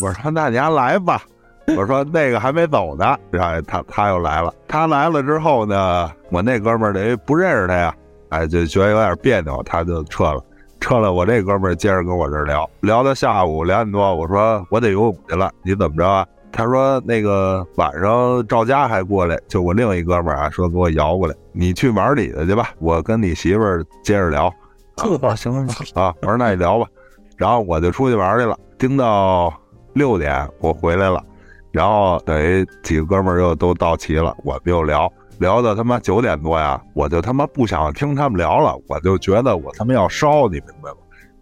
[0.00, 1.22] 我说：“那你还来吧。”
[1.76, 4.52] 我说：“那个还没走呢。”然后他他又来了。
[4.66, 7.94] 他来了之后呢，我那哥们儿等于不认识他呀，
[8.30, 10.42] 哎，就觉得有点别扭，他就撤了。
[10.80, 16.26] 撤了，我这哥们儿接着跟我这儿聊，聊到下午两点多，我说我得游泳去了，你怎么着啊？
[16.50, 24.52] 他说那个晚上赵家还过来，就我另一哥们儿啊，说给我摇过来，你去玩你的去吧，我跟你媳妇儿接着聊。
[24.96, 26.86] 这行了，啊，我说那你聊吧，
[27.36, 29.54] 然后我就出去玩去了，盯到
[29.94, 31.22] 六点我回来了，
[31.72, 40.96] 然后等于几个哥们儿又都到齐了，我们又聊聊到他妈九点多呀，我就他妈不想听他们聊了，我就觉得我他妈要烧，你明白吗？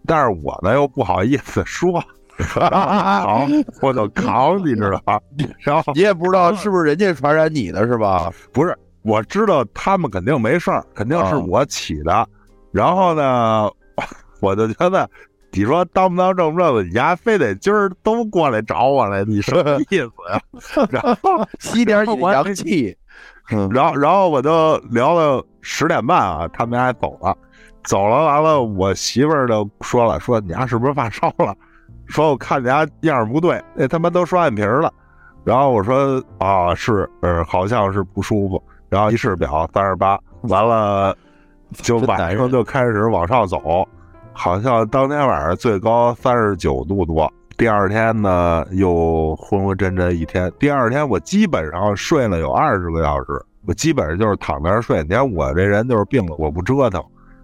[0.07, 2.01] 但是我呢又不好意思说，
[2.37, 3.47] 扛
[3.81, 5.19] 我就扛，你知道吧？
[5.59, 8.31] 然后你也不知道是不是人家传染你的，是吧？
[8.51, 12.27] 不是，我知道他们肯定没事儿，肯定是啊我起的。
[12.71, 13.69] 然后呢，
[14.41, 15.07] 我就觉得，
[15.53, 20.87] 你说当不当正不正的，你还非得今儿都过来找我来，你什么 意思呀？
[20.89, 22.95] 然后， 吸点你的阳气。
[23.51, 27.35] 嗯，然后，然后我就聊到十点半啊，他们还走了，
[27.83, 31.53] 走了完了，我媳妇儿就说了，说你丫是不是发烧了？
[32.07, 34.91] 说我看你丫样儿不对，那他妈都双眼皮儿了。
[35.43, 38.61] 然后我说啊是，呃，好像是不舒服。
[38.89, 41.15] 然后一试表三十八，完了
[41.73, 43.87] 就晚上就开始往上走，
[44.43, 47.31] 好像当天晚上最高三十九度多。
[47.55, 50.51] 第二天呢又昏昏沉沉一天。
[50.57, 55.03] 第二天我基本上睡了有二十个小时，我基本上就是躺那儿睡。
[55.03, 56.99] 你看我这人就是病了，我不折腾，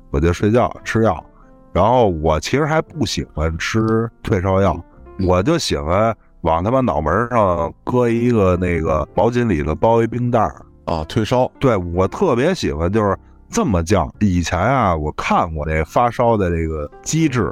[0.10, 1.24] 我就睡觉吃药。
[1.72, 4.76] 然后我其实还不喜欢吃退烧药，
[5.20, 10.66] 我就喜欢往他妈脑门上搁一个那个毛巾里头包一冰袋儿。
[10.86, 11.48] 啊，退烧。
[11.60, 13.16] 对我特别喜欢就是
[13.50, 14.12] 这么降。
[14.20, 17.52] 以前啊，我看过这发烧的这个机制，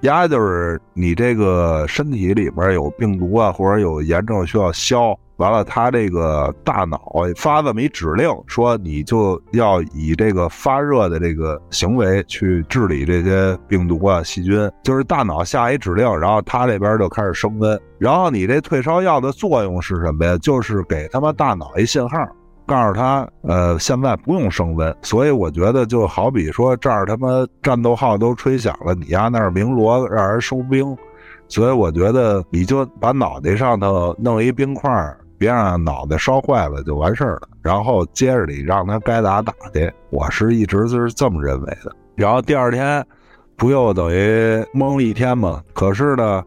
[0.00, 7.00] 呀，就是你这个身体里边有病毒啊，或者有炎症需要消，完了他这个大脑
[7.36, 17.78] 发这么一指令，说你就要以这个发热的这个行为去治理这些病毒啊、细菌，就是大脑下一指令，然后他这边就开始升温。
[17.98, 20.38] 然后你这退烧药的作用是什么呀？
[20.38, 22.18] 就是给他妈大脑一信号。
[22.66, 27.28] 告诉他，呃，现在不用升温，所以我觉得就好比说这儿他妈
[27.62, 30.96] 战斗号都吹响了，你丫那儿鸣锣让人收兵，
[31.48, 34.90] 所以我觉得你就把脑袋上头弄一冰块，
[35.38, 41.94] 别让脑袋烧坏了就完事儿了，然后接着你让他该打打去，我是一直是这么认为的。
[42.16, 43.06] 然后第二天
[43.56, 45.62] 不又等于蒙了一天吗？
[45.72, 46.42] 可是呢，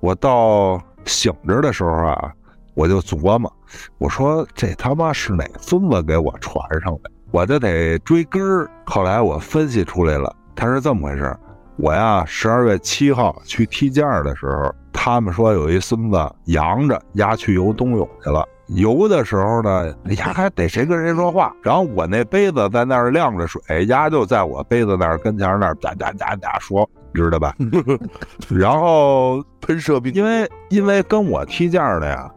[0.00, 2.32] 我到醒着的时候啊。
[2.76, 3.52] 我就琢磨，
[3.98, 7.10] 我说这他妈是哪孙子给我传上的？
[7.30, 8.70] 我就得追根儿。
[8.84, 11.36] 后来我分析出来了，他是这么回事
[11.76, 18.46] 我呀，十二月七号去踢毽儿的时候，他们说有一孙子扬着，丫去游冬泳去了。
[18.68, 21.52] 游的时候呢，丫还得谁跟谁说话。
[21.62, 27.54] 然后我那杯子在那儿晾着水，丫就在我杯子那儿跟前那儿哒哒哒哒说，知道吧？
[28.48, 32.30] 然后喷射病，因为因为跟我踢毽儿的呀。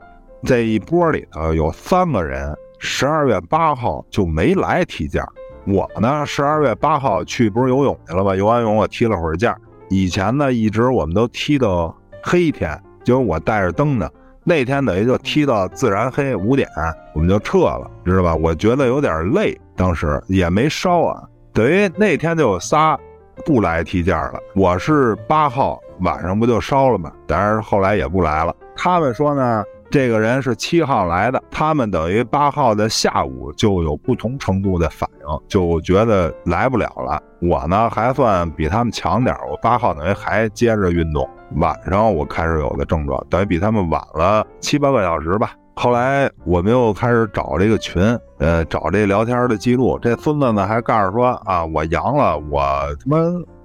[0.43, 5.25] 这一波里头有三个人，十二月八号就没来踢毽。
[5.65, 8.35] 我呢，十二月八号去不是游泳去了吗？
[8.35, 9.53] 游完泳我踢了会儿毽。
[9.89, 14.09] 以前呢，一直我们都踢到黑天，就是我带着灯呢。
[14.43, 16.69] 那天等于就踢到自然黑五点，
[17.13, 18.35] 我们就撤了，知道吧？
[18.35, 21.21] 我觉得有点累，当时也没烧啊。
[21.51, 22.97] 等于那天就有仨
[23.43, 24.39] 不来踢毽了。
[24.55, 27.11] 我是八号晚上不就烧了吗？
[27.25, 28.55] 但是后来也不来了。
[28.75, 29.63] 他们说呢。
[29.89, 37.21] 这个人是七号来的，他们等于八号的下午就有不同程度的反应，就觉得来不了了。
[37.41, 45.53] 我呢还算比他们强点我八号等于还接着运动，晚上我开始有的症状，等于比他们晚了七八个小时吧。
[45.79, 48.01] 后来我们又开始找这个群，
[48.39, 49.97] 呃，找这聊天的记录。
[49.99, 52.59] 这孙子呢还告诉说啊，我阳了，我
[52.99, 53.17] 他妈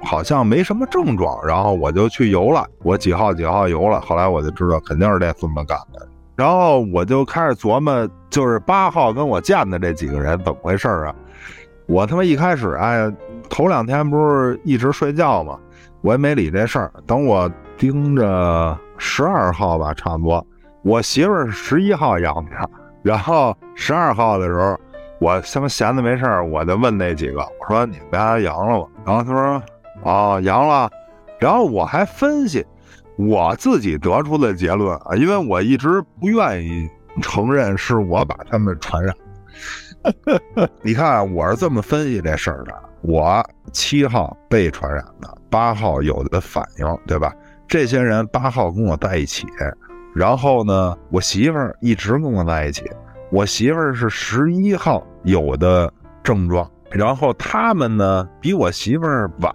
[0.04, 3.98] 好像没什么症状，然后我就去游了，我几号几号游了。
[4.02, 6.06] 后来我就知道肯定是这孙子干的。
[6.42, 11.14] 然后我就开始琢磨，就是八号跟我见的这几个人怎么回事啊？
[11.87, 13.09] 我他妈一开始哎，
[13.48, 15.57] 头两天不是一直睡觉吗？
[16.00, 16.92] 我也没理这事儿。
[17.07, 20.44] 等我盯着十二号吧，差不多，
[20.83, 22.50] 我媳妇儿十一号阳的，
[23.05, 24.76] 然后十二号的时候，
[25.20, 28.87] 我他妈闲的没事儿，我就问那几个，我说你们家阳了吗？
[29.07, 29.62] 然后他说
[30.02, 30.90] 哦阳了，
[31.38, 32.66] 然后我还分析。
[33.16, 36.88] 我自己得出的结论啊，因为我一直不愿意
[37.20, 39.14] 承认是我把他们传染。
[40.83, 47.33] 你看，我是这么分析这事儿的：我七号被传染的，八号有的反应，对吧？
[47.68, 49.46] 这些人八号跟我在一起，
[50.14, 52.85] 然后呢，我媳妇儿一直跟我在一起。
[53.31, 59.55] 我媳妇儿是十一号有的症状，然后他们呢比我媳妇儿晚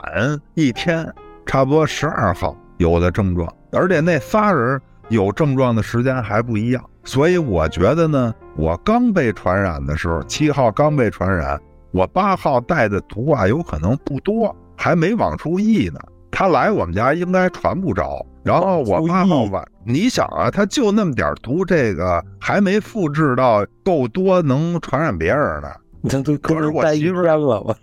[0.53, 1.13] 一天，
[1.45, 2.55] 差不多十二号。
[2.77, 11.59] 有的症状，而且那仨人有症状的时间还不一样，所以我觉得呢，我刚被传染的时候，七号刚被传染，
[11.91, 15.99] 我八号带的毒啊，有可能不多，还没往出溢呢。
[16.29, 18.23] 他来我们家应该传不着。
[18.43, 25.69] 然后我八号晚，你想啊，他就那么点毒，这个还没复制到够多能传染别人呢。
[26.41, 27.75] 可是我媳妇儿了，我。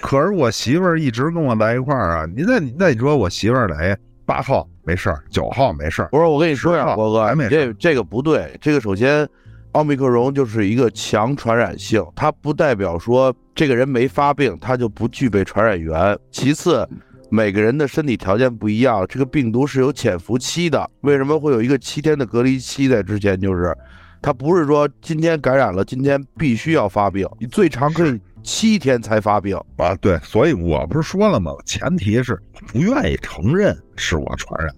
[0.00, 2.26] 可是我媳妇儿一直跟我在一块儿啊。
[2.34, 3.96] 你那那你说我媳妇儿来？
[4.30, 6.08] 八号没事儿，九号没事儿。
[6.10, 8.56] 不是我跟你说呀，郭哥，这这个不对。
[8.60, 9.28] 这个首先，
[9.72, 16.16] 奥密克戎就是一个强传染性，它不代表说这个人没发病，他就不具备传染源。
[16.30, 16.88] 其次，
[17.28, 20.88] 每个人的身体条件不一样，这个病毒是有潜伏期的。
[21.00, 23.40] 为什么会有一个七天的隔离期在之前？
[23.40, 23.76] 就是
[24.22, 28.20] 它不是说今天感染了，今天必须要发病，你最长可以。
[28.42, 29.94] 七天才发病啊！
[30.00, 31.52] 对，所以我不是说了吗？
[31.64, 32.40] 前提是
[32.72, 34.74] 不愿意承认是我传染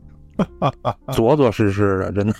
[0.82, 2.34] 的，做做试试的，真的。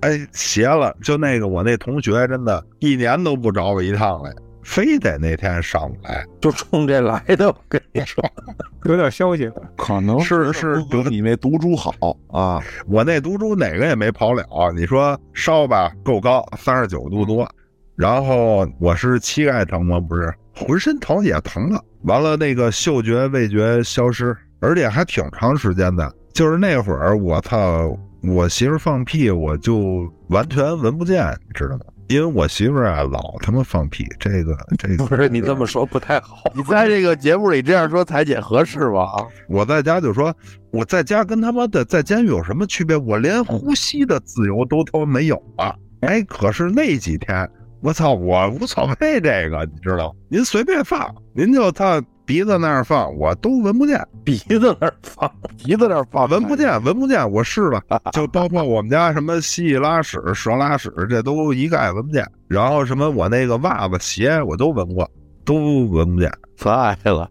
[0.00, 0.94] 哎，邪了！
[1.02, 4.30] 就那个我那同学，真的，一年都不找我一趟来，
[4.62, 7.48] 非得那天上午来，就冲这来的。
[7.48, 8.22] 我跟你说，
[8.84, 11.94] 有点消息，可能是是得你那毒株好
[12.28, 14.44] 啊，我那毒株哪个也没跑了。
[14.76, 17.48] 你说烧吧，够高，三十九度多。
[17.96, 20.00] 然后我是膝盖疼吗？
[20.00, 20.32] 不是。
[20.56, 26.12] 浑身疼也疼了，完了那个嗅觉味觉消失，而且还挺长时间的。
[26.32, 31.84] 就是那会儿我操，我媳妇放屁，我就完全闻不见，你知道吗？
[32.08, 36.44] 因为我媳妇儿啊，老他妈放屁，这个 这个不是你这么说不太好。
[36.54, 39.02] 你在这个节目里这样说，裁姐合适吗？
[39.02, 40.32] 啊，我在家就说，
[40.70, 42.96] 我在家跟他妈的在监狱有什么区别？
[42.96, 45.74] 我连呼吸的自由都他妈没有啊！
[46.02, 47.48] 哎，可是那几天，
[47.84, 50.14] 我操，我无所谓这个，你知道吗？
[50.30, 55.30] 您随便放，您就他鼻子那儿放，我都闻不见，鼻子那儿放，
[55.62, 57.30] 鼻子那儿放，闻不见，闻不见。
[57.30, 62.26] 我试了，就包括我们家什么蜥蜴拉屎、蛇拉屎，这都一概闻不见。
[62.48, 65.06] 然后什么我那个袜子、鞋我都闻过，
[65.44, 66.32] 都闻不见。
[66.56, 67.28] 太了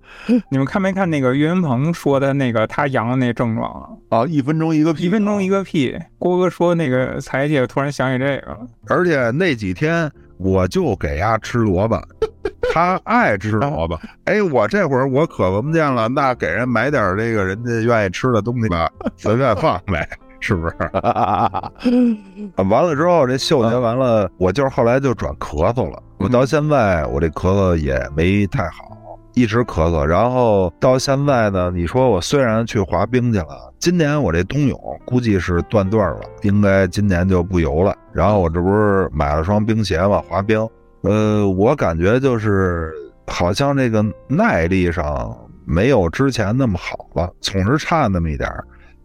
[0.52, 4.20] 你们看没看那个岳云鹏说的那个他阳的那症状啊？
[4.20, 4.26] 啊！
[4.28, 5.98] 一分钟一个屁，一分钟一个屁。
[6.20, 10.12] 郭哥说那个彩姐突然想起这个了，而且那几天
[10.43, 11.99] 我就给丫吃萝卜，
[12.73, 13.99] 他爱吃萝卜。
[14.25, 20.08] 哎，我这会儿我可闻不见了，那给人买点这个人家愿意吃的东西吧， 随便放呗，
[20.39, 20.75] 是不是？
[22.69, 26.01] 完了之后，这嗅觉完了，我就是后来就转咳嗽了。
[26.17, 28.97] 我到现在我这咳嗽也没太好，
[29.34, 30.04] 一直咳嗽。
[30.04, 37.96] 然后到现在呢，你说我虽然去滑冰去了，今年我这冬泳估计是断段了，应该今年就不游了。
[38.12, 40.67] 然后我这不是买了双冰鞋嘛，滑冰。
[41.02, 42.93] 呃，我感觉就是
[43.28, 48.50] 好像这个耐力上没有之前那么好了，总是差那么一点。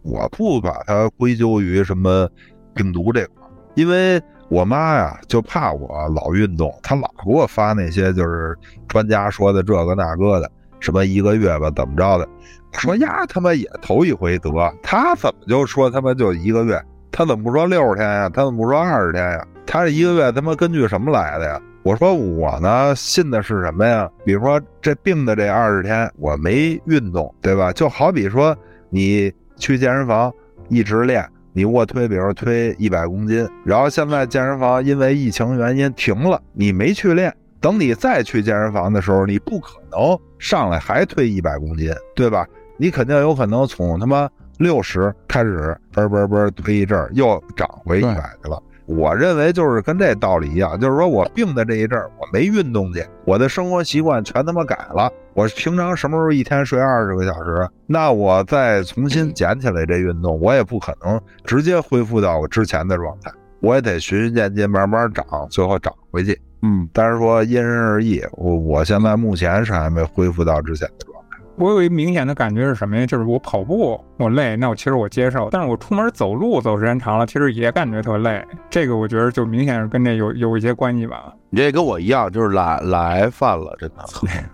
[0.03, 2.29] 我不把它归咎于什么
[2.73, 8.57] 病毒这块，因为我妈呀就怕我老运动，她老给我发那些就是
[8.87, 12.29] 专家说的这个那个的，什么一个月吧怎么着的。
[12.73, 14.51] 我说呀，他妈也头一回得，
[14.83, 16.81] 他怎么就说他妈就一个月？
[17.11, 18.29] 他怎么不说六十天呀？
[18.29, 19.47] 他怎么不说二十天呀？
[19.67, 21.61] 他这一个月他妈根据什么来的呀？
[21.83, 24.09] 我说我呢信的是什么呀？
[24.25, 27.73] 比如说这病的这二十天我没运动，对吧？
[27.73, 28.57] 就好比说
[28.91, 30.33] 你去健身房
[30.69, 31.27] 一直练，
[31.59, 42.47] 你卧推比如推一百公斤，然后现在健身房因为疫情原因停了，你没去练，等你再去健身房的时候，你不可能上来还推一百公斤，对吧？
[42.77, 48.63] 你肯定有可能从他妈六十开始，嘣嘣嘣推一阵儿，又涨回一百去了。
[48.87, 55.13] 我认为就是跟这道理一样，就是说我病的这一阵儿，我没运动去，我的生活习惯全他妈改了。
[55.39, 57.69] 我平常什么时候一天睡二十个小时？
[57.87, 66.37] 那我再重新捡起来这运动，我也不可能直接恢复到我之前的状态，我也得循序渐进，慢慢长，最后长回去。
[66.63, 71.18] 嗯，但是说因人而异，我我现在目前是还没恢复到之前的状态。
[71.59, 73.05] 我有一明显的感觉是什么呀？
[73.05, 78.45] 就是我跑步我累，那我其实我接受，但是我出门走路走时间长了，其实也感觉特累。
[78.71, 81.33] 这个我觉得就明显是跟这有有一些关系吧。
[81.51, 84.05] 你这跟我一样，就是懒懒癌犯了，真的。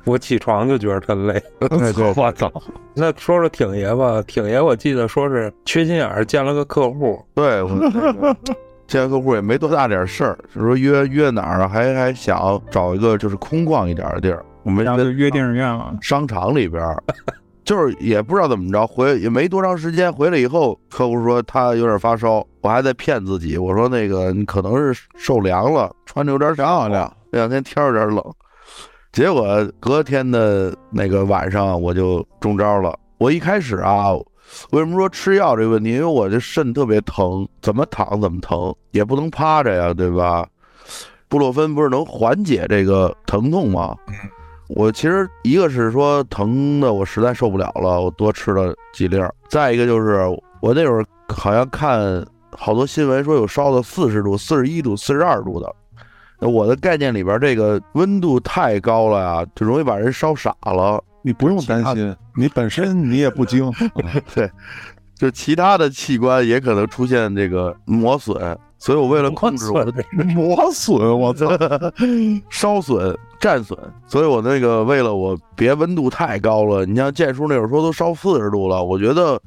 [0.04, 1.42] 我起床就觉得特累。
[1.60, 2.50] 对对，我操！
[2.94, 8.36] 那说说挺爷吧，挺爷我记得说是缺心眼儿见了个客户，对，我
[8.86, 14.44] 见客户也没多大点事儿，是说约约哪儿啊，还还想找一个就是空旷一点的地儿。
[14.64, 15.96] 我们然后就约电影院了。
[16.00, 16.82] 商场里边，
[17.64, 28.24] 就是也不知道怎么着，回也没多长时间，回来以后，客户说他有点发烧，我还在骗自己，我说那个你可能是受凉了，穿的有点漂亮，这两天天有点冷，
[29.12, 29.46] 结果
[29.78, 32.98] 隔天的那个晚上我就中招了。
[33.18, 34.12] 我一开始啊，
[34.72, 35.92] 为什么说吃药这个问题？
[35.92, 40.46] 因为我这肾特别疼，怎么躺怎么疼，也不能趴着呀，对吧？
[41.28, 43.96] 布洛芬不是能缓解这个疼痛吗？
[44.68, 50.24] 我其实一个是说疼的我实在受不了了，我多吃了几粒儿；再一个就是
[50.60, 55.70] 我那会儿好像看好多新闻说有烧到四十度、四十一度、四十二度的。
[56.40, 61.02] 那我的概念里边，这个温度太高了呀，就容易把人烧傻了。
[61.22, 63.70] 你不用担心，你本身你也不精。
[64.34, 64.50] 对，
[65.14, 68.36] 就其他的器官也可能出现这个磨损，
[68.78, 71.46] 所以我为了控制我的磨损，我操！
[72.50, 79.38] 烧损、战损，所以我那个为了我别温度太高了，你像建叔那会儿说都烧四十度了，我觉得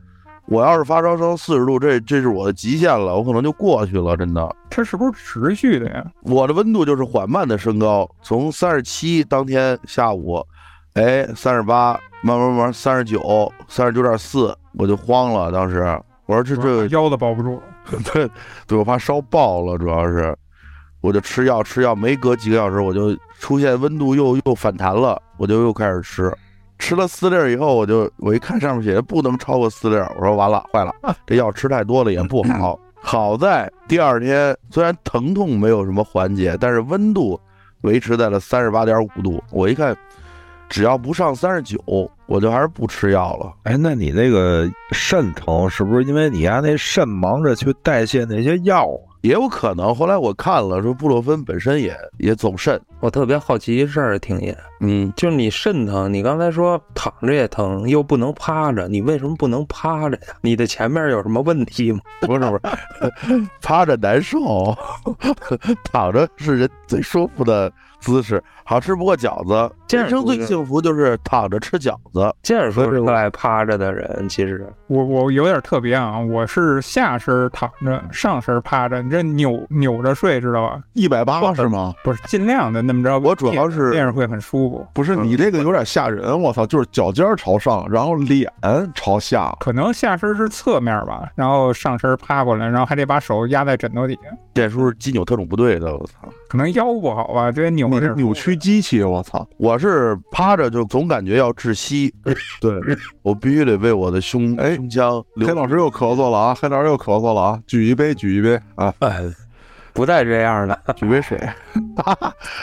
[0.46, 4.56] 我要是发烧烧四十度，这这是我的极限了，我可能就过去了，真的。
[4.70, 6.06] 它是不是持续的呀？
[6.22, 10.46] 我的温度就是缓慢的升高，从三十七当天下午，
[10.94, 15.80] 哎，三十八，慢慢慢慢三十九，三十九点四，我就慌了，当时
[16.28, 17.64] 我说这这腰子保不住了。
[18.14, 18.30] 对，
[18.68, 20.38] 对我怕烧爆了，主要是，
[21.08, 26.30] 我就吃药吃药，没隔几个小时我就出现温度又又反弹了，我就又开始吃，
[26.78, 30.94] 吃了四粒儿以后，我就我一看上面写的不能超过四粒儿，我说完了坏了，
[31.26, 32.78] 这药吃太多了也不好。
[33.00, 37.40] 好在第二天虽然疼痛没有什么缓解，但是温度
[37.84, 39.96] 维持在了三十八点五度，我一看
[40.68, 41.80] 只要不上三十九，
[42.26, 43.54] 我就还是不吃药了。
[43.64, 49.07] 哎，那你那个肾疼是不是因为你家那肾忙着去代谢那些药啊？
[49.28, 52.80] 也有可能，后来我看了，说布洛芬本身也也走肾。
[53.02, 60.34] 我特别好奇一事儿，挺爷，嗯，就是你肾疼，你刚才说躺着也疼，又不能趴着，你为什么不能趴着呀？
[60.42, 62.00] 你的前面有什么问题吗？
[62.22, 64.76] 不 是不是， 趴着难受，
[65.92, 68.44] 躺着是人最舒服的姿势。
[68.64, 72.34] 好吃不过饺子，这人生最幸福就是躺着吃饺子。
[72.44, 80.82] 这样说是个爱趴着的人，其实我我有点特别啊，我是下身躺着，上身趴着，你这扭扭着睡，知道吧？
[80.94, 81.94] 一百八是吗？
[82.04, 83.18] 不是，尽量的那么着。
[83.20, 84.86] 我主要是这样会很舒服。
[84.94, 86.66] 不是你这个有点吓人，我操！
[86.66, 88.52] 就是脚尖朝上，然后脸
[88.94, 94.30] 朝下，可能下身是侧面吧，然后上身趴过来，然后还得把手压在枕头底下。
[94.54, 96.28] 这叔是肌扭特种部队的，我操！
[96.50, 99.48] 可能腰不好吧，这扭你是扭曲机器，我操！
[99.58, 102.14] 我是趴着就总感觉要窒息，
[102.62, 102.80] 对
[103.22, 106.56] 我必须得为我的胸哎胸腔黑老师又咳嗽了啊！
[106.56, 107.60] 黑老师又咳嗽了啊！
[107.68, 108.94] 举一杯，举一杯啊！
[109.00, 109.24] 哎，
[109.98, 110.80] 不带这样的。
[110.96, 111.38] 举杯水。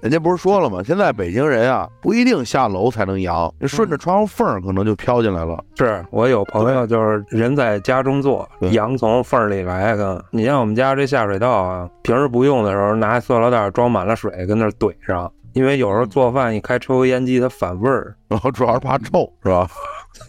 [0.00, 0.82] 人家不是说了吗？
[0.84, 5.62] 现在北京人啊，不一定下楼才能阳，你顺着窗户缝儿可能就飘进来了。
[5.78, 10.24] 是我有朋友就是人在家中坐，对羊从缝儿里来的。
[10.32, 18.16] 你像我们家这下水道啊，平时不用的时候拿塑料袋装满了水跟那儿怼上，因为有时候做饭一开抽油烟机它反味儿。
[18.26, 19.68] 然后主要是怕臭，是吧？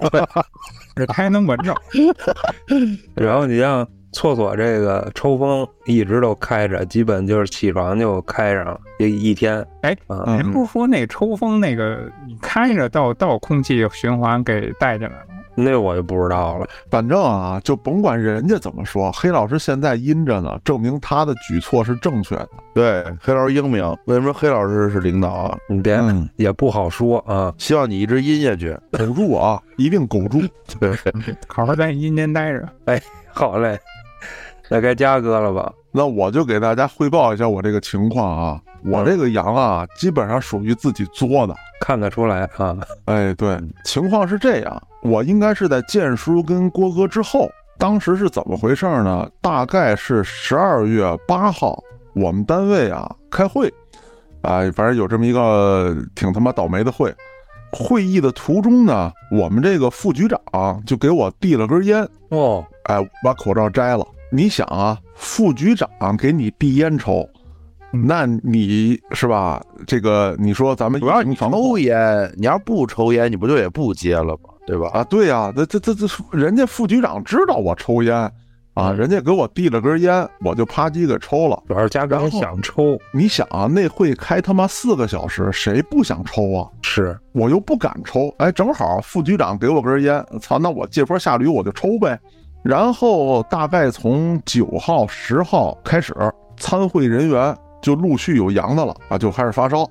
[0.96, 1.76] 这还能闻着。
[3.16, 9.66] 然后你像厕所这个抽风一直都开着，基本就是起床就开上了，一一天。
[9.82, 9.96] 哎
[10.26, 15.34] 您不是说那抽风那个你开着到到空气循环给带进来了吗？
[15.56, 16.68] 那我就不知道了。
[16.90, 22.50] 反正啊，就甭管人家怎么说，黑老师现在阴着呢，证明他的举措是正确的。
[22.74, 23.84] 对，黑老师英明。
[24.06, 25.58] 为什么黑老师是领导啊？
[25.68, 27.54] 你别、嗯也不好说啊。
[27.60, 28.76] 希望你一直阴下去。
[28.98, 30.42] 苟住啊，一定苟住。
[30.80, 30.92] 对，
[31.48, 32.68] 好好在阴间待着。
[32.86, 33.00] 哎
[33.32, 33.80] 好嘞，
[34.70, 35.72] 那该嘉哥了吧？
[35.92, 41.54] 那我就给大家汇报一下我这个情况啊，我这个羊啊，基本上属于自己作的。
[41.82, 42.78] 看得出来啊。
[43.06, 49.30] 哎，对，情况是这样，我应该是在建叔跟郭哥之后，当时是怎么回事呢？
[49.42, 51.78] 大概是十二月八号，
[52.14, 53.72] 我们单位啊开会，
[54.42, 57.14] 啊、反正有这么一个挺他妈倒霉的会。
[57.72, 60.40] 会议的途中呢，我们这个副局长
[60.86, 64.06] 就给我递了根烟，哦，哎，把口罩摘了。
[64.36, 67.30] 你想啊，副局长给你递烟抽，
[67.92, 69.62] 那你是吧？
[69.86, 74.50] 这个你说咱们主要你抽烟，你要不抽烟，你不就也不接了吗？
[74.66, 74.90] 对吧？
[74.92, 78.16] 啊，对呀、这这这这，人家副局长知道我抽烟
[78.74, 81.62] 啊，嗯人家给我递了根烟，我就啪叽给抽了。
[81.68, 86.68] 主要是家长想抽，你想啊，那会开他妈四个小时，谁不想抽啊？
[86.82, 92.20] 是我又不敢抽，哎，正好副局长给我根烟，操，那我借坡下驴我就抽呗。
[92.64, 96.16] 然后大概从九号、十号开始，
[96.58, 99.86] 参会人员就陆续有阳的了啊，就开始发烧。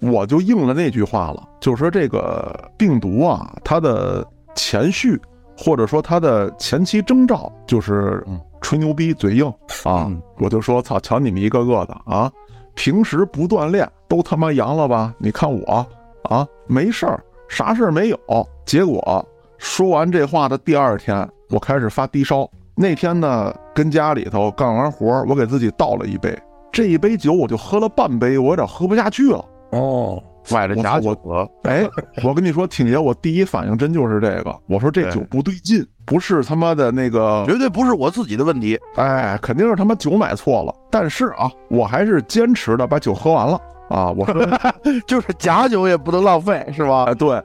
[0.00, 5.18] 我就应了那句话了，就是说这个病毒啊，它的前序
[5.56, 9.46] 或者说它的前期征兆就是嗯吹牛逼、嘴硬
[9.84, 10.20] 啊嗯。
[10.38, 12.30] 我就说操，瞧你们一个个的啊，
[12.74, 15.14] 平时不锻炼都他妈阳了吧？
[15.18, 15.86] 你看我
[16.24, 18.18] 啊，没事儿，啥事儿没有。
[18.66, 19.24] 结果
[19.56, 21.16] 说完这话的第二天，
[21.52, 22.48] 我开始发低烧。
[22.74, 26.36] 那天呢，跟家里头干完活儿，我给自己倒了一杯，
[26.72, 29.44] 这一杯酒我就喝了半杯，我有点喝不下去了。
[29.72, 31.46] 哦，崴着假酒了。
[31.64, 31.86] 哎，
[32.24, 38.78] 我跟你说，挺爷，我第一反应真就是这个，我说这酒不对劲，不是他妈的那个，绝对不是我自己的问题。
[38.96, 40.74] 哎，肯定是他妈酒买错了。
[40.90, 44.10] 但是啊，我还是坚持的把酒喝完了啊。
[44.10, 44.46] 我说，
[45.06, 47.04] 就是假酒也不能浪费，是吧？
[47.04, 47.42] 哎，对，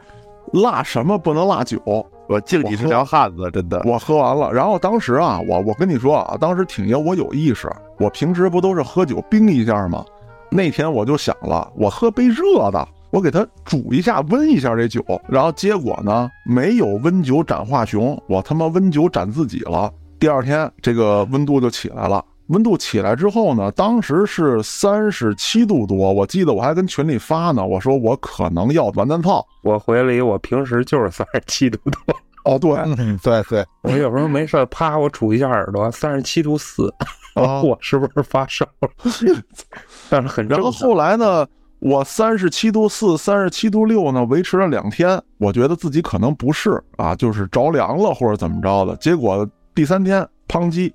[0.53, 1.77] 辣什么不能辣酒，
[2.27, 3.81] 我敬你是条汉子，真的。
[3.85, 4.51] 我喝完了。
[4.51, 10.03] 然后当时啊，我我跟你说啊，当时挺爷我有意识，我平时不都是喝酒冰一下吗？
[10.49, 15.03] 那天我就想了，我喝杯热的，我给它煮一下，温一下这酒。
[15.27, 19.91] 然后结果呢，没有温酒斩华雄，我他妈温酒斩自己了。
[20.19, 22.23] 第二天这个温度就起来了。
[22.49, 29.45] 温度起来之后呢，当时是三十七度多，我记得我还跟群里发呢，我说我可能要完蛋炮。
[29.63, 36.93] 我回了一，我平时就是三十七度多，哦，对，嗯，对对，我有时候没事啪，我杵一下耳朵，三十七度四，
[37.33, 38.89] 啊 我是不是发烧了？
[40.09, 40.71] 但是很正然后。
[40.71, 41.45] 后来呢，
[41.79, 48.95] 我三十七度四、三十七度六呢，维持了两天，我觉得自己可能不是啊，就是着凉了或者怎么着的。
[48.95, 50.91] 结果第三天，砰叽，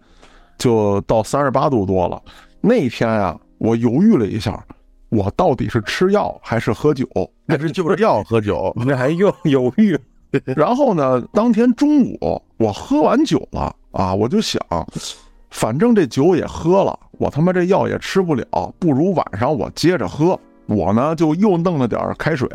[0.62, 2.22] 就到三十八度多了。
[2.60, 4.64] 那天啊、我犹豫了一下，
[5.08, 7.08] 我到底是吃药还是喝酒？
[7.46, 9.98] 那是就是药喝酒， 那还用犹豫？
[10.54, 14.60] 然后呢，当天中午我喝完酒了啊，我就想，
[15.50, 20.38] 反正这酒也喝了，我他妈这药也吃不了，不如晚上我接着喝。
[20.66, 22.48] 我呢就又弄了点开水，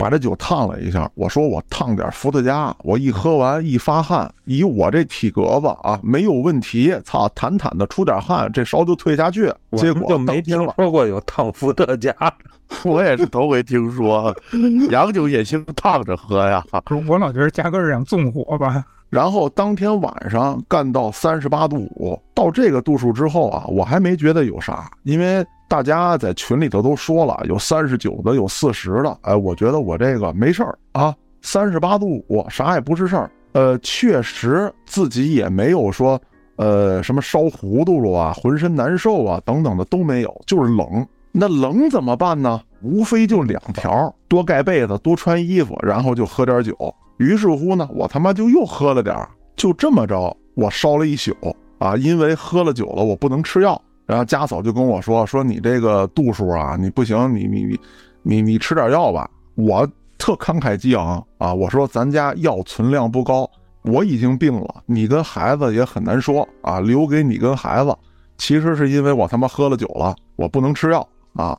[0.00, 1.08] 把这酒烫了一下。
[1.14, 6.94] 我说我烫点伏特加，我一喝完一发汗，以我这体格子啊没有问题。
[7.04, 9.52] 操，坦坦的出点汗，这烧就退下去。
[9.76, 12.14] 结果就没听说过有烫伏特加。
[12.84, 14.34] 我也是头回听说，
[14.90, 16.64] 洋酒也兴烫着喝呀。
[17.06, 18.84] 我老觉得嘉哥是想纵火吧。
[19.08, 29.18] 然后当天晚上干到三十八度五，到这个度数之后啊，我还没觉得有啥，因为大家在群里头都说了，有三十九的，有四十的。
[29.20, 33.30] 哎，我觉得我这个没事儿啊，三十八度五啥也不是事儿。
[33.52, 36.20] 呃，确实自己也没有说，
[36.56, 41.06] 呃，什么烧糊涂了啊，浑身难受啊等等的都没有，就是冷。
[41.30, 42.60] 那冷怎么办呢？
[42.82, 46.74] 无非就两条：多盖被子，多穿衣服，然后就喝点酒。
[47.18, 51.32] 于是乎呢，我他妈就又喝了点儿，就这么着，我烧了一宿
[51.78, 51.94] 啊！
[51.96, 53.80] 因为喝了酒了，我不能吃药。
[54.10, 57.78] 然后家嫂就跟我说：“说你这个度数啊，你不行，你你你
[58.24, 59.88] 你你吃点药吧。”我
[60.18, 61.54] 特慷慨激昂啊！
[61.54, 63.48] 我说咱家药存量不高，
[63.82, 67.96] 我已经病了，你跟孩子也很难说啊，留给你跟孩子。
[68.36, 71.56] 其实是因为我他妈喝了酒了，我不能吃药啊。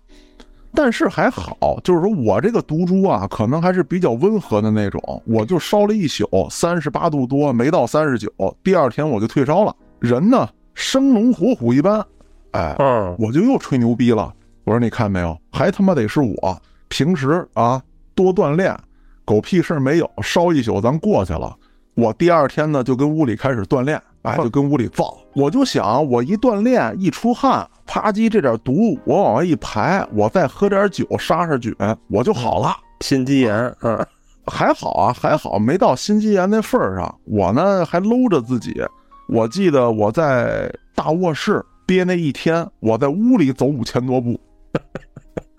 [0.73, 5.23] 但是还好，就是说我这个毒株啊，可能还是比较温和的那种。
[5.25, 8.29] 我就烧了一宿，三十八度多，没到三十九。
[8.61, 12.05] 第二天我就退烧了，人呢生龙活虎一般。
[12.51, 14.33] 哎，嗯，我就又吹牛逼了。
[14.63, 17.81] 我说你看没有，还他妈得是我平时啊
[18.13, 18.77] 多锻炼，
[19.25, 21.55] 狗屁事儿没有，烧一宿咱过去了。
[21.95, 25.17] 我第二天呢就跟屋里开始锻炼，哎，就跟屋里造。
[25.33, 27.67] 我就想，我一锻炼一出汗。
[27.85, 31.75] 啪叽，这点毒我往外一排，我再喝点酒杀杀菌，
[32.09, 32.75] 我就好了。
[33.01, 34.05] 心肌炎，嗯，
[34.45, 37.19] 还好啊，还好没到心肌炎那份儿上。
[37.25, 38.81] 我呢还搂着自己。
[39.27, 44.39] 我记得我在大卧室憋那一天，我在屋里走五千多步，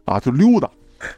[0.06, 0.66] 啊，就溜达。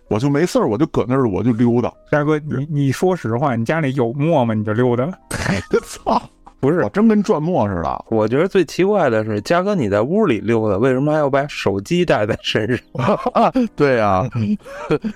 [0.08, 1.88] 我就没事儿，我就搁那儿，我就溜达。
[2.10, 4.54] 大哥，你你说实话，你家里有墨吗？
[4.54, 5.06] 你就溜达。
[5.86, 6.20] 操！
[6.58, 8.04] 不是，我真跟转墨似的。
[8.08, 12.82] 我觉得最奇怪的是，嘉哥你在屋里溜达，为什么还要把手机带在身上？
[13.76, 14.28] 对呀，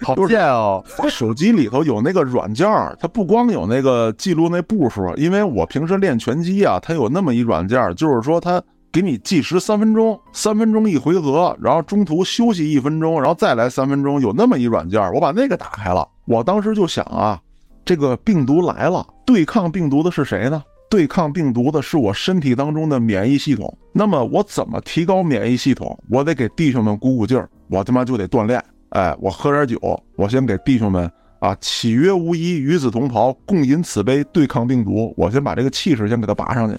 [0.02, 0.84] 好贱哦！
[1.10, 8.62] 手机里头有那个软件儿，它不光有那个记录那步数，因为我平时练拳击啊，它有那么一软件儿，就是说它
[8.98, 16.04] 给你计时三分钟，三分钟一回合，然后中途休息一分钟，然后再来三分钟，有那么一软件，我把那个打开了。
[16.24, 17.40] 我当时就想啊，
[17.84, 20.60] 这个病毒来了，对抗病毒的是谁呢？
[20.90, 23.72] 对抗病毒的是我身体当中的免疫系统。
[23.92, 25.96] 那么我怎么提高免疫系统？
[26.10, 28.60] 我得给弟兄们鼓鼓劲儿，我他妈就得锻炼。
[28.88, 29.78] 哎，我喝点酒，
[30.16, 35.14] 我先给弟兄们啊，岂曰无衣，与子同袍，共饮此杯，对抗病毒。
[35.16, 36.76] 我先把这个气势先给他拔上去，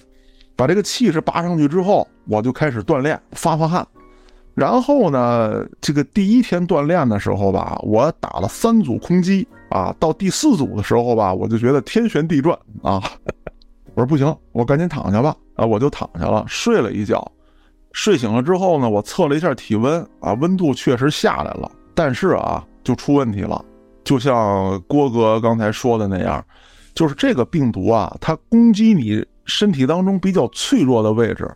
[0.60, 3.86] 把这个气势拔上去之后，我就开始锻炼，发发汗。
[4.54, 13.02] 然后呢，这个第一天锻炼的时候吧，我打了三组空击啊，到第四组的时候吧，我就觉得天旋地转啊。
[13.94, 15.34] 我说不行，我赶紧躺下吧。
[15.54, 17.26] 啊，我就躺下了，睡了一觉。
[17.92, 21.72] 睡醒了之后呢，我测了一下体温，啊，温度确实下来了。
[21.94, 23.64] 但是啊，就出问题了。
[24.04, 26.44] 就像郭哥刚才说的那样，
[26.92, 31.50] 就是这个病毒啊，它攻击你身体当中比较脆弱的位置。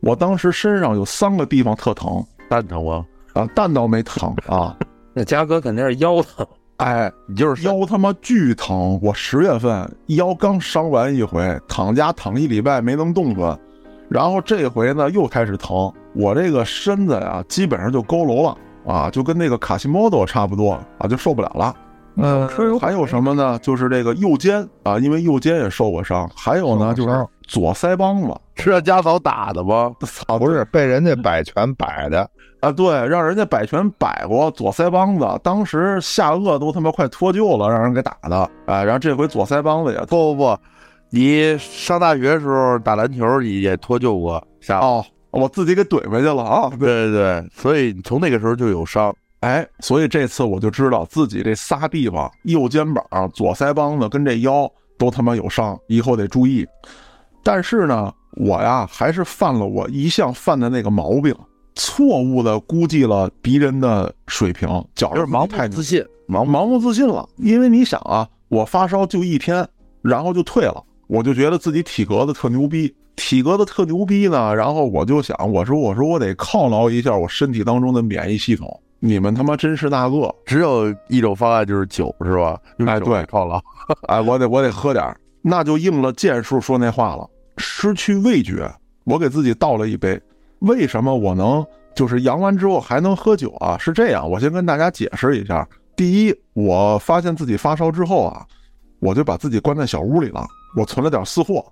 [0.00, 3.04] 我当时身上有三个地方特疼，蛋疼吗？
[3.34, 4.74] 啊，蛋倒没疼啊。
[5.12, 6.46] 那嘉哥肯定是腰疼。
[6.78, 8.98] 哎，你就是腰他妈巨疼！
[9.02, 13.58] 我十月份腰刚伤完一回，躺家躺一礼拜没能动弹，
[14.08, 15.92] 然后这回呢又开始疼。
[16.14, 21.76] 我这个身子呀，基本上就佝偻了啊，就跟那个卡西莫多差不多啊，就受不了了。
[22.16, 22.48] 嗯，
[22.80, 23.58] 还有什么呢？
[23.58, 26.28] 就是这个右肩啊，因为右肩也受过伤。
[26.34, 29.92] 还有呢，就是左腮帮子，是让家嫂打的吗？
[30.06, 32.30] 操，不是被人家摆拳摆的。
[32.60, 38.36] 啊，对，让人家摆拳摆过左腮帮子，当时下颚都他妈快脱臼了，让人给打的。
[38.66, 40.58] 啊，然后这回左腮帮子也不不不，
[41.10, 46.70] 你上大学时候打篮球也脱臼过下哦，我自己给怼回去了啊。
[46.78, 56.64] 对对对，所以你从那个时候就有伤，哎，所以这次我就知道自己这仨地方，右肩膀、左腮帮子跟这腰都他妈有伤，以后得注意。
[57.42, 61.34] 但是呢，我呀还是犯了我一向犯的那个毛病。
[61.76, 67.26] 错误的估计了敌人的水平，觉就是盲目自信，盲盲目自信了。
[67.36, 69.66] 因为你想啊，我发烧就一天，
[70.02, 74.54] 然后就退了，我就觉得自己体格子特牛逼，体格子特牛逼呢。
[74.54, 78.68] 然后我就想，我说我说我得犒劳一下我身体当中的免疫系统
[78.98, 82.60] 你们他妈真是那个，只有一种方案就是酒，是吧？
[82.86, 83.58] 哎，对，犒劳，
[84.08, 88.70] 哎，我得我得喝点儿，那就应了剑叔说那话了，失去味觉。
[89.04, 90.20] 我给自己倒了一杯，
[90.60, 91.64] 为什么我能
[91.94, 93.76] 就是阳完之后还能喝酒啊？
[93.78, 95.66] 是这样，我先跟大家解释一下。
[95.96, 98.46] 第一，我发现自己发烧之后啊，
[99.00, 101.64] 我就把自己关在小屋里了，我存了点私货。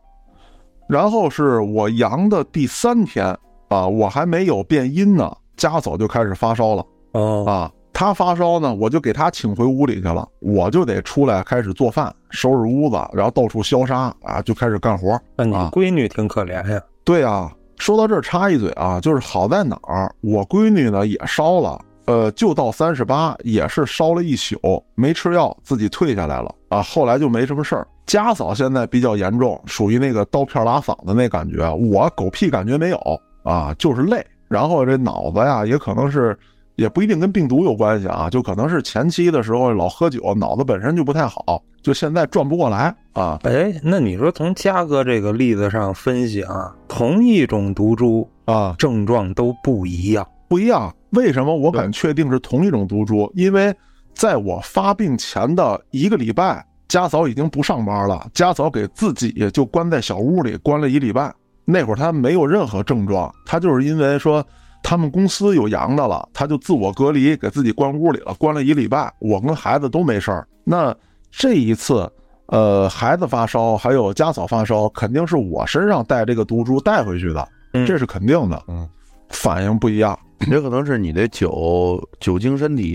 [0.89, 3.27] 然后是我阳的第三天
[3.69, 6.85] 啊，我还没有变阴呢，家嫂就开始发烧了。
[7.13, 15.21] 哦啊，他发烧呢，我就给他请回屋里去了，我就得出来开始做饭、收拾屋子，然后到处消杀啊，就开始干活。
[15.35, 16.81] 那你啊闺女挺可怜呀。
[17.03, 24.57] 对啊，说到这儿插一嘴啊，就是好在哪儿，我闺女呢也烧了，呃，就到三十八，也是烧了一宿，
[24.95, 27.85] 没吃药，自己退下来了啊，后来就没什么事儿。
[28.07, 36.39] 家嫂现在比较严重，属于那个刀片拉嗓子那感觉，我狗屁感觉没有啊，就是累，然后这脑子呀也可能是。
[36.79, 43.37] 也不一定跟病毒有关系啊，就可能是前期的时候老喝酒，脑子本身就不太好，就现在转不过来啊。
[43.43, 50.95] 哎，那你说从嘉哥这个例子上分析啊，同一种毒株啊，症状都不一样，不一样。
[51.11, 53.29] 为什么我敢确定是同一种毒株？
[53.35, 53.75] 因为
[54.15, 61.35] 在我发病前的一个礼拜，家嫂已经不上班了，家嫂给自己就关在小屋里关了一礼拜。
[61.65, 64.47] 那会儿她没有任何症状，她就是因为说。
[64.83, 69.13] 他们公司有阳的了，他就自我隔离，给自己关屋里了，关了一礼拜。
[69.19, 70.49] 我跟孩子都没事儿。
[70.65, 70.95] 那
[71.31, 72.11] 这一次，
[72.47, 77.49] 呃，孩子发烧，还有家嫂发烧，肯定是我身上带这个毒株带回去的，
[77.87, 78.63] 这是肯定的。
[78.69, 78.89] 嗯，
[79.29, 80.19] 反应不一样，
[80.51, 82.95] 也可能是你的酒酒精身体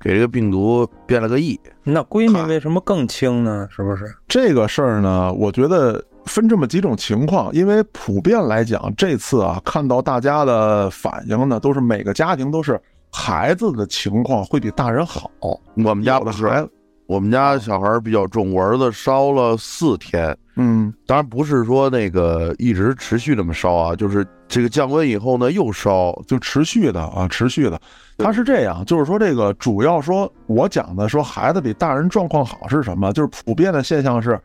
[0.00, 1.58] 给这个病毒变了个异。
[1.82, 3.66] 那闺女为什么更轻呢？
[3.70, 5.32] 是不是这个事儿呢？
[5.32, 6.04] 我觉得。
[6.26, 15.30] 分这么几种情况，因为普遍来讲，这次啊，看到大家的反应呢，都是每个家庭都是孩子的情况会比大人好。
[15.40, 16.70] 我们家的孩子，
[17.06, 20.36] 我们家小孩比较重，我儿子烧了四天。
[20.56, 27.80] 嗯，当然不是说那个一直持续这么烧啊，就是这个降温以后呢又烧，就持续的啊，持续的。
[28.18, 33.12] 他是这样，就是说这个主要说我讲的说孩子比大人状况好是什么？
[33.12, 34.40] 就是普遍的现象是。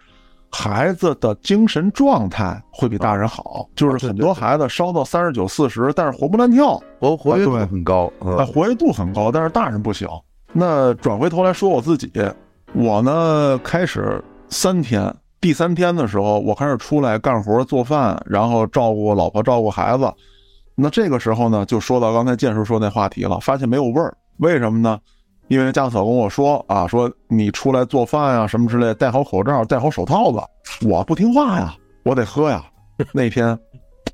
[0.51, 10.07] 孩子的精神状态会比大人好，就是很多孩子烧到三十九、四十，但是活蹦乱跳，活活跃度很高，啊，活跃度很高，但是大人不行。
[10.51, 12.11] 那转回头来说我自己，
[12.73, 20.11] 我呢开始三天，第三天的时候，我开始出来干活做饭，然后照顾老婆、照顾孩子。
[20.75, 24.99] 那这个时候呢，就说到刚才建叔说那话题了，发现没有味儿，为什么呢？
[25.51, 30.39] 因为家嫂跟我说啊，说你出来做饭啊，什么之类，戴好口罩，戴好手套子。
[30.87, 32.63] 我不听话呀，我得喝呀。
[33.11, 33.47] 那天，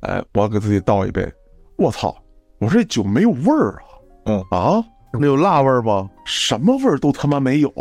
[0.02, 1.32] 哎，我给自己倒一杯，
[1.76, 2.16] 我操，
[2.58, 3.86] 我说这酒没有味儿啊。
[4.26, 4.84] 嗯啊，
[5.14, 6.10] 那有辣味儿吗？
[6.26, 7.72] 什么味儿都他妈没有，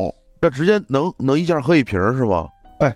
[0.42, 2.46] 这直接能能一下喝一瓶是吧？
[2.80, 2.94] 哎，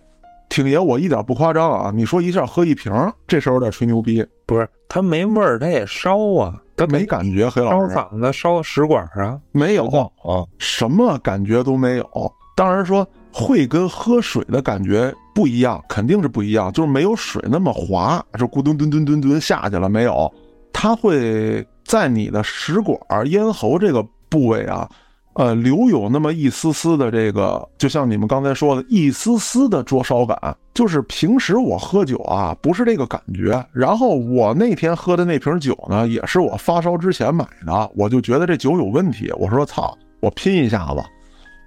[0.50, 1.90] 挺爷，我一点不夸张啊。
[1.90, 2.92] 你说一下喝一瓶，
[3.26, 4.22] 这事儿有点吹牛逼。
[4.44, 6.54] 不是，它没味儿，它也烧啊。
[6.86, 12.32] 他没感觉，黑老师烧嗓子、烧食管啊，没有啊，什么感觉都没有。
[12.56, 20.32] 当然说会跟喝水的感觉不一样，肯定是不一样，就是没有水那么滑，就咕咚咚咚咚咚下去了没有？
[20.72, 24.88] 它会在你的食管、咽喉这个部位啊。
[25.34, 30.36] 呃，留有那么一丝丝的这个，就像你们刚才说的，一丝丝的灼烧感，
[30.74, 33.64] 就是平时我喝酒啊，不是这个感觉。
[33.72, 39.32] 然后我那天喝的那瓶酒呢，也是我发烧之前买的，我就觉得这酒有问题。
[39.38, 41.02] 我说操，我拼一下子，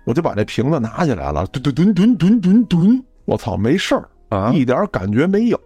[0.05, 5.59] 我就把这瓶子拿起来了，吨吨吨吨吨吨吨，我操，没事儿啊，一点感觉没有。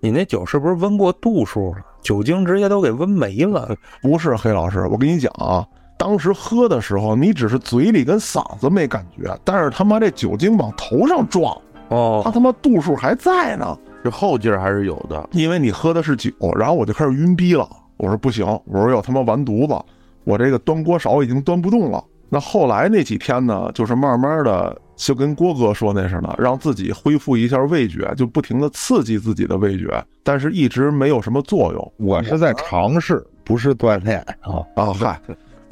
[0.00, 1.80] 你那酒是不是温过度数了？
[2.00, 3.76] 酒精直接都给温没了？
[4.00, 5.66] 不是，黑老师，我跟你讲啊。
[6.00, 11.54] 当时喝的时候，你只是嘴里跟嗓子没感觉，但是他妈这酒精往头上撞，
[11.90, 15.28] 哦，他他妈度数还在呢，这后劲儿还是有的。
[15.32, 17.68] 因为你喝的是酒，然后我就开始晕逼了。
[17.98, 19.78] 我说不行，我说要他妈完犊子，
[20.24, 22.02] 我这个端锅勺已经端不动了。
[22.30, 31.92] 那后来那几天呢，就是慢慢的就跟郭哥说那似的，让自己恢复一下味觉，就不停的刺激自己的味觉，但是一直没有什么作用。
[31.98, 35.20] 我是在尝试，不是锻炼啊啊嗨。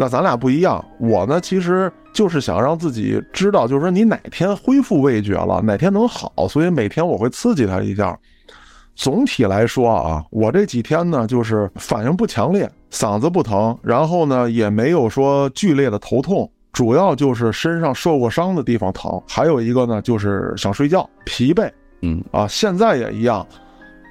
[0.01, 8.17] 那咱俩不一样，我呢其实就是想让自己知道，就是说你哪天恢复味觉了，哪天能好，所以每天我会刺激他一下。
[8.95, 21.69] 总体来说啊，我这几天呢就是反应不强烈，嗓子不疼，然后呢也没有说剧烈的头痛，主要就是身上受过伤的地方疼，还有一个呢就是想睡觉，疲惫。
[22.03, 23.45] 嗯啊，现在也一样，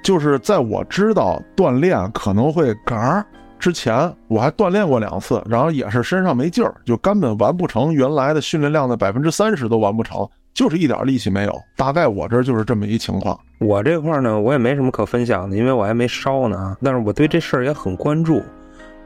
[0.04, 3.26] 就是在我知道锻炼可能会嘎儿。
[3.58, 11.52] 之前我还锻炼过两次，然后也是身上没劲儿，就根本完不成原来的训练量的百分之三十都完不成，就是一点力气没有。
[11.76, 13.38] 大概我这就是这么一情况。
[13.58, 16.76] 我这块呢，我也没什么可分享的，因为我还没烧呢。
[16.82, 18.40] 但是我对这事儿也很关注，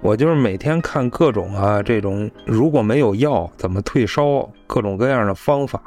[0.02, 5.80] 我就是每天看各种啊这种如果没有药怎么退烧，各种各样的方法，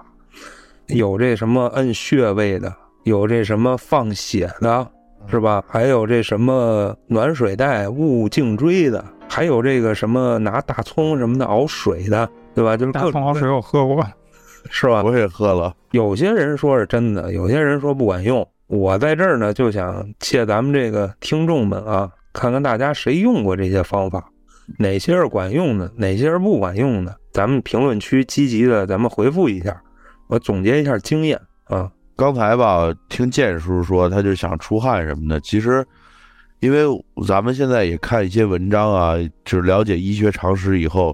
[0.88, 4.88] 有这什么摁穴位的，有这什么放血的，
[5.28, 5.63] 是吧？
[5.67, 12.78] 还有这什么暖水袋捂颈椎的，还有这个什么拿大葱什么的熬水的，对吧？
[12.78, 14.05] 就是各种大葱熬水我喝过，
[14.69, 15.03] 是吧？
[15.03, 18.47] 我也喝了，有些人说是真的，有些人说不管用。
[18.67, 24.23] 我在这儿呢，就想借咱们这个听众们啊，看看大家谁用过这些方法，
[24.80, 27.15] 哪些是管用的，哪些是不管用的。
[27.32, 29.80] 咱们评论区积极的，咱们回复一下，
[30.28, 31.91] 我总结一下经验啊。
[32.18, 35.38] 刚才吧，听建叔说，他就想出汗什么的。
[35.41, 35.86] 其实，
[36.61, 36.86] 因为
[37.28, 41.13] 咱们现在也看一些文章啊，就是了解医学常识以后，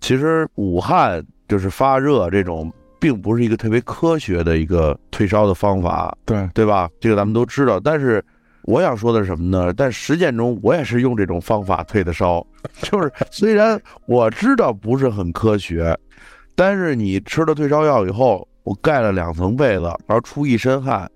[0.00, 6.90] 其实捂汗就是发热这种，并不是一个特别科学的一个退烧的方法，对，对吧？
[6.98, 7.78] 这个咱们都知道。
[7.78, 8.20] 但是
[8.62, 9.72] 我想说的是什么呢？
[9.72, 12.44] 但实践中我也是用这种方法退的烧，
[12.82, 15.96] 就是虽然我知道不是很科学，
[16.56, 18.44] 但是你吃了退烧药以后。
[18.62, 21.10] 我盖了两层被子，然后出一身汗，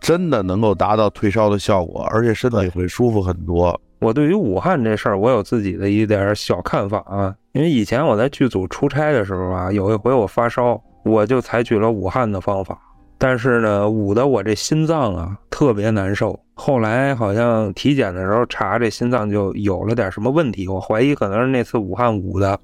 [0.00, 3.80] 真的能够达到退烧的效果，而且身体会舒服很多。
[4.00, 7.34] 我对于武汉这事儿，我有自己的一点小看法啊。
[7.52, 12.78] 因为以前我在剧组出差的时候啊，有一回我发烧，我就采取了武汉的方法，
[13.18, 16.38] 但是呢，捂的我这心脏啊特别难受。
[16.54, 22.58] 后来好像体检的时候查这心脏就有了点什么问题，我怀疑可能是那次武汉捂的。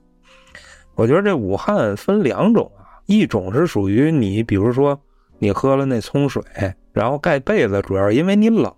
[0.95, 4.99] 我觉得这武汉分两种啊，一种是属于你，比如说
[5.39, 6.43] 你喝了那葱水，
[6.93, 8.73] 然后盖被子，主要是因为你冷，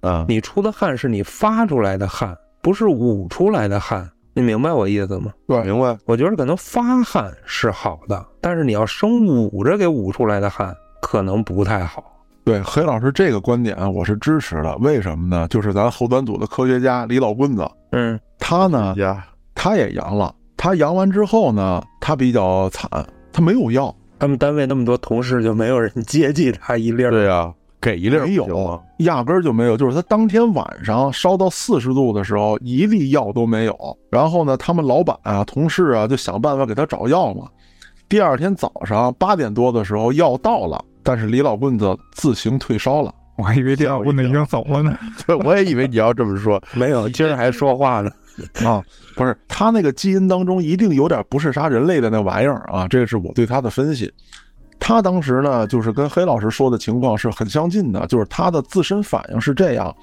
[0.00, 5.32] 啊，你出的汗是你发出来的汗，不是捂出来的汗，你明白我意思吗？
[5.46, 5.96] 对，明白？
[6.06, 12.04] 我觉得可能发汗是好的，但是你要生捂着给捂出来的汗，可能不太好。
[12.44, 14.76] 对，黑老师这个观点我是支持的。
[14.76, 15.48] 为什么呢？
[15.48, 20.32] 就是咱后端组的科学家李老棍子，嗯，他呢，呀，他也阳了。
[20.56, 22.88] 他阳完之后呢，他比较惨，
[23.36, 27.10] 他没有药，他们单位那么多同事，就没有人接济他一粒儿。
[27.10, 29.76] 对呀，给一粒儿没有，压根儿就没有。
[29.76, 33.98] 就是他当天晚上烧到四十度的时候，一粒药都没有。
[34.10, 37.46] 然后呢，他们老板啊、同事啊就想办法给他找药嘛。
[38.08, 43.14] 第二天早上八点多的时候，药到了，但是李老棍子自行退烧了。
[43.36, 44.96] 我还以为李老棍子已经走了呢。
[45.26, 46.58] 对，我也以为你要这么说。
[46.72, 48.10] 没有，今儿还说话呢。
[48.64, 48.82] 啊，
[49.14, 54.12] 不是，他那个基因当中一定有点不是杀人类的那玩意儿啊，这是我对他的分析。
[54.78, 59.94] 他当时呢，就是跟黑老师说的情况是很相近的，就是他的自身反应是这样，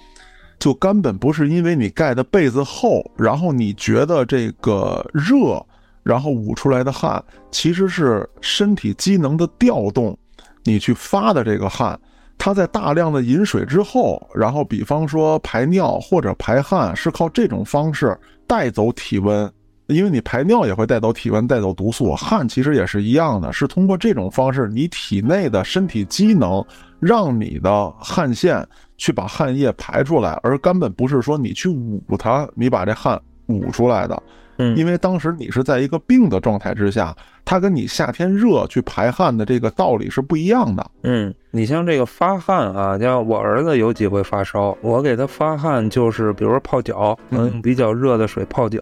[0.57, 5.63] 就根本不是因为你盖的被子厚，然后你觉得这个热，
[6.01, 10.17] 然后捂出来的汗，其实是身体机能的调动，
[10.63, 11.97] 你去发的这个汗。
[12.37, 19.49] 它在大量的饮水之后，然后比方说排尿或者排汗，是靠这种方式带走体温，
[19.87, 26.63] 因为你排尿也会带走体温、带走毒素，汗其实也是一样的，是通过这种方式，你体内的身体机能
[26.99, 28.65] 让你的汗腺
[28.97, 34.21] 去把汗液排出来，而根本不是说你去捂它，你把这汗捂出来的。
[34.57, 40.91] 嗯，因为当时你是在一个病的状态之下，它跟你夏天热去排汗的这个道理是不一样的。
[41.03, 48.79] 嗯，你像这个发汗啊，像我儿子有几回发烧，我给他发汗就是，比如说泡脚，嗯用比较热的水泡脚，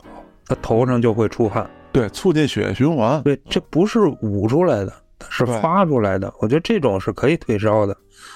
[0.47, 1.69] 他头上就会出汗。
[1.93, 3.21] 对，促进血液循环。
[3.23, 4.93] 对，这不是捂出来的，
[5.29, 6.33] 是发出来的。
[6.39, 7.95] 我觉得这种是可以退烧的，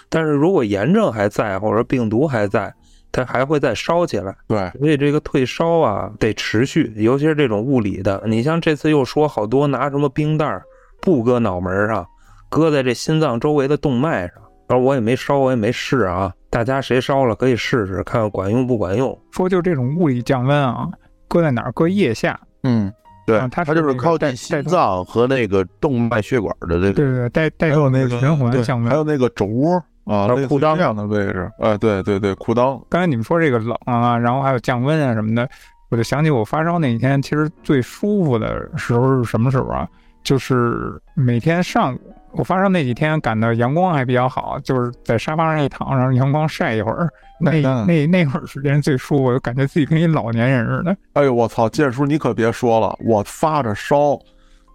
[0.09, 2.73] 但是如果炎症还在，或者病毒还在，
[3.11, 4.35] 它还会再烧起来。
[4.47, 8.23] 对，所以这个退烧啊得持续，尤其是这种物理的。
[8.25, 10.63] 你像这次又说好多拿什么冰袋儿
[11.01, 12.05] 不搁脑门上，
[12.49, 14.35] 搁在这心脏周围的动脉上。
[14.67, 16.33] 而我也没烧，我也没试啊。
[16.49, 19.15] 大家谁烧了可以试试，看看管用不管用。
[19.31, 20.89] 说就这种物理降温啊，
[21.27, 21.71] 搁在哪儿？
[21.73, 22.39] 搁腋下。
[22.63, 22.91] 嗯，
[23.27, 26.93] 对啊，它它就是靠近心脏和那个动脉血管的这个。
[26.93, 28.95] 对对对，带带有那个循环对降温还。
[28.95, 31.51] 有那个肘窝啊，还有裤裆这样的位置。
[31.59, 32.81] 哎，对对对，裤裆。
[32.89, 35.47] 刚才你们说这个冷啊，然后还有降温啊什么的，
[35.89, 39.87] 我就想起我发烧那一天，其实最舒服的时候是什么时候啊？
[40.23, 41.99] 就是每天上午，
[42.31, 47.07] 我发烧那几天感到阳光还比较好，就是在沙发上一躺，让阳光晒一会儿，
[47.39, 50.97] 那那那那会儿时间最舒服，我就感觉自己跟一老年人似的。
[51.13, 51.69] 哎呦，我操！
[51.69, 54.17] 建叔，你可别说了，我发着烧，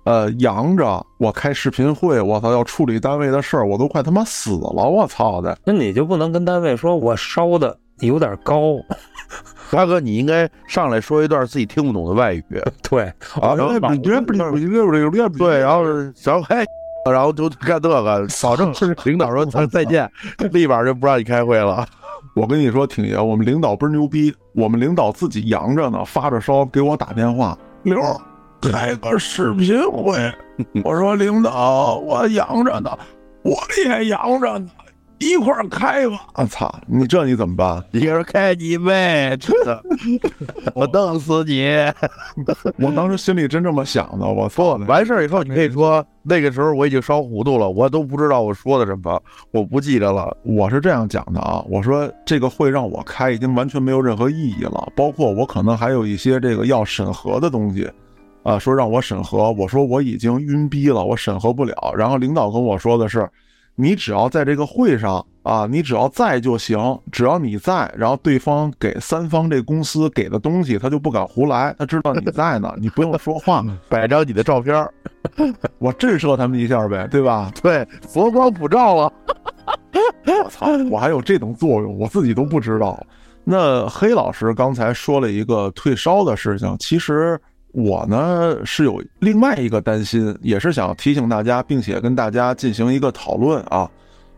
[0.04, 5.56] 呃，扬着，我开视频会，我操，要处理单位的事儿，我都快他妈死了，我操的！
[5.64, 8.76] 那你就不能跟单位说我烧的有点高，
[9.70, 12.44] 大哥，你应该上来说一段自己听不懂的外语
[12.88, 13.02] 对，
[13.40, 13.72] 啊，然后
[15.38, 16.64] 对，然后然后嘿，
[17.10, 18.72] 然后就干这个， 保证
[19.04, 20.10] 领导说咱再见，
[20.50, 21.86] 立马就不让你开会了。
[22.34, 28.16] 我跟你说，挺爷，我们领导倍儿牛逼，我们领导自己扬着呢，发着烧给我打电话，刘儿
[28.60, 30.18] 开个视频会。
[30.84, 32.90] 我说领导，我养着呢，
[33.42, 34.68] 我也养着呢，
[35.18, 36.20] 一块儿开吧。
[36.34, 37.82] 啊操，你这你怎么办？
[37.92, 39.82] 一个人开你妹，真的，
[40.74, 41.64] 我弄死你！
[42.76, 44.76] 我当时心里真这么想的，我操！
[44.86, 49.18] 完事儿以后，你可以说那个时候我已经烧糊涂了，我都不知道我说的什么，
[49.50, 50.36] 我不记得了。
[50.44, 57.90] 我是这样讲的啊，我说这个会让我开已经完全没有任何意义了，包括我可能还有一些这个要审核的东西，
[58.42, 61.74] 啊，说让我审核，我说我已经晕逼了，我审核不了。
[61.96, 63.28] 然后领导跟我说的是，
[63.74, 74.86] 你只要在这个会上啊，你只要在就行，只要你在，然后对方给三方这公司给的东西，他就不敢胡来，他知道你在呢，你不用说话， 摆张你的照片，
[75.78, 77.50] 我震慑他们一下呗，对吧？
[77.62, 79.12] 对，佛光普照了。
[80.26, 83.04] 我操，我还有这种作用，我自己都不知道。
[83.44, 87.40] 那黑老师刚才说了一个退烧的事情，其实
[87.72, 93.88] 我呢是有另外一个担心，也是想提醒大家，并且跟大家进行一个讨论啊，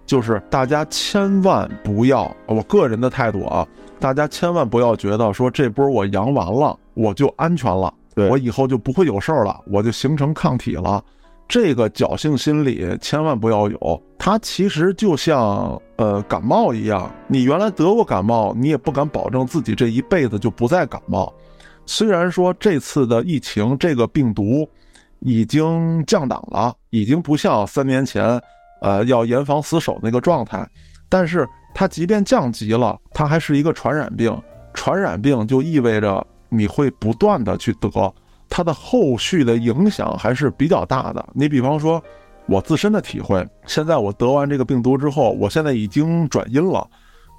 [0.04, 3.66] 就是大家千万不要，我个人的态度啊，
[3.98, 11.02] 大家千万不要觉得说这波我阳完了我就安全了，对我以后就不会有事儿了，我就形成抗体了。
[11.48, 21.32] 这个侥幸心理千万不要有，它其实就像呃感冒一样，你原来得过感冒，你也不敢保证自己这一辈子就不再感冒。
[21.86, 24.68] 虽然说这次的疫情这个病毒
[25.20, 28.40] 已经降档了，已经不像三年前
[28.80, 30.66] 呃要严防死守那个状态，
[31.08, 34.36] 但是它即便降级了，它还是一个传染病。
[34.74, 38.14] 传染病就意味着你会不断的去得，
[38.48, 41.24] 它的后续的影响还是比较大的。
[41.34, 42.02] 你比方说，
[42.46, 46.88] 我自身的体会，现在我得完这个病毒之后，我现在已经转阴了，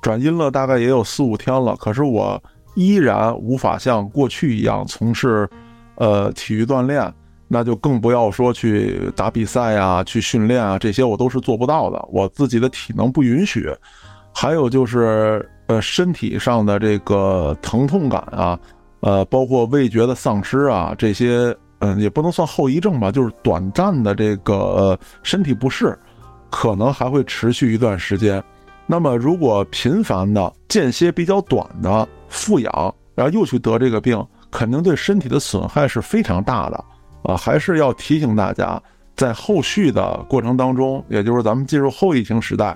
[0.02, 2.42] 转阴了大概也有四五天了，可是我
[2.76, 5.48] 依然无法像过去一样从事
[5.96, 7.14] 呃体育锻炼，
[7.48, 13.70] 那就更不要说去打比赛啊、去训练啊，这些我都是做不到的，我自己的体能不允许。
[14.34, 18.60] 还有就是呃身体上的这个疼痛感啊，
[19.02, 25.96] 呃包括味觉的丧失啊，这些嗯也不能算后遗症吧，就是短暂的这个呃身体不适，
[26.50, 28.44] 可能还会持续一段时间。
[28.88, 34.22] 那么如果频繁的间歇比较短的复养，然后又去得这个病，
[34.52, 36.84] 肯定对身体的损害是非常大的
[37.24, 37.38] 啊！
[37.38, 38.82] 还是要提醒大家，
[39.16, 42.76] 在后续的过程当中，也就是咱们进入后疫情时代，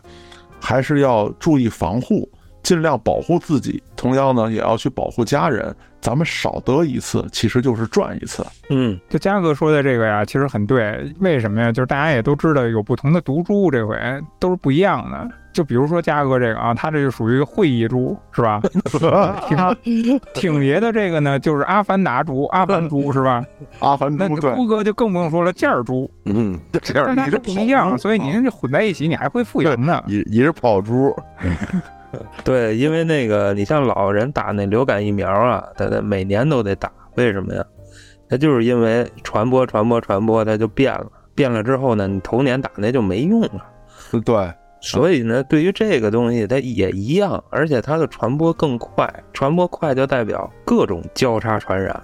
[0.61, 2.29] 还是要注意防护，
[2.67, 3.81] 尽量保护自己。
[3.95, 5.73] 同样呢，也要去保护家人。
[6.01, 8.45] 咱们少得一次，其实就是赚一次。
[8.69, 11.11] 嗯，就嘉哥说的这个呀，其实很对。
[11.19, 11.71] 为什么呀？
[11.71, 13.97] 就是大家也都知道，有不同的毒株，这回
[14.37, 15.27] 都是不一样的。
[15.53, 18.61] 就比如说嘉哥这个啊，他这就属于会议株，是吧？
[19.83, 23.43] 挺挺爷的这个呢，就是阿凡达株、阿凡株，是吧？
[23.79, 30.03] 阿凡那猪对，郭哥就更不用说了，件儿株，嗯，这样大家都你这不一样，所以您这混在一起，你还会复原呢。
[30.05, 31.15] 你你是跑猪，
[32.43, 37.65] 对，因为那个你像老人打那流感疫苗啊，他他每年都得打，为什么呀？
[38.29, 43.65] 他就是因为传播传播传播，它就变了，变了之后呢，你头年打那就没用了。
[44.25, 52.01] 对，所以呢，对于这个东西，它也一样，而且它的传播更快，传播快就代表各种交叉传染，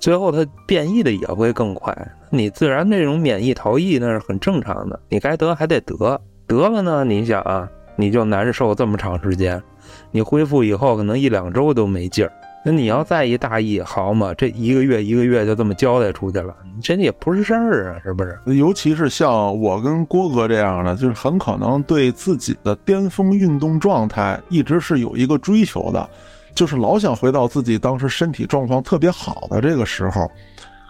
[0.00, 1.96] 最后它变异的也会更快。
[2.30, 9.62] 你自然这种免疫逃逸那是很正常的，你该得还得得，得了呢，你想啊，你就难受这么长时间，
[10.10, 12.32] 你恢复以后可能一两周都没劲儿。
[12.66, 18.38] 那你要再一大意，好嘛，这一个月一个月就这么交代出去了，你这也不是事儿啊，是不是？
[18.56, 26.08] 尤其是像我跟郭哥这样的，就是很可能对自己的巅峰运动状态一直是有一个追求的，
[26.54, 30.26] 就是老想回到自己当时身体状况特别好的这个时候。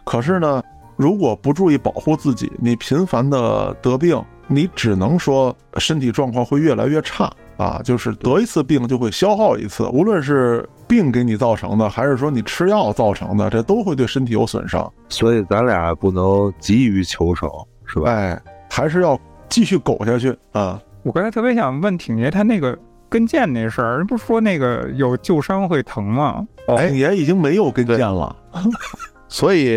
[0.05, 0.63] 可是呢，
[0.95, 14.93] 如果不注意保护自己，你频繁的得病，你只能说身体状况会越来越差啊，就是得一次病就会消耗一次，无论是病给你造成的，还是说你吃药造成的，这都会对身体有损伤。
[15.09, 17.49] 所以咱俩不能急于求成，
[17.87, 18.11] 是吧？
[18.11, 19.19] 哎，还是要
[19.49, 20.81] 继续苟下去啊！
[21.03, 22.77] 我刚才特别想问挺爷，他那个
[23.09, 26.47] 跟腱那事儿，人不是说那个有旧伤会疼吗？
[26.67, 28.35] 哦哎，也已经没有跟腱了，
[29.35, 29.75] 所以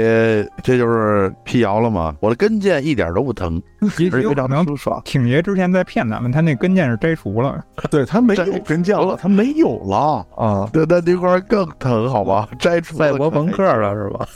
[0.61, 2.15] 这就是辟谣了嘛。
[2.19, 3.59] 我的跟腱一点都不疼，
[3.97, 5.01] 也而且非常舒爽。
[5.03, 7.65] 挺爷之前在骗咱们，他那跟腱是摘除了。
[7.89, 10.69] 对他没有 跟腱了，他没有了啊。
[10.71, 12.47] 对，那那块儿更疼，好吧？
[12.59, 14.27] 摘除赛博朋克了是吧？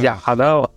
[0.00, 0.70] 假的，我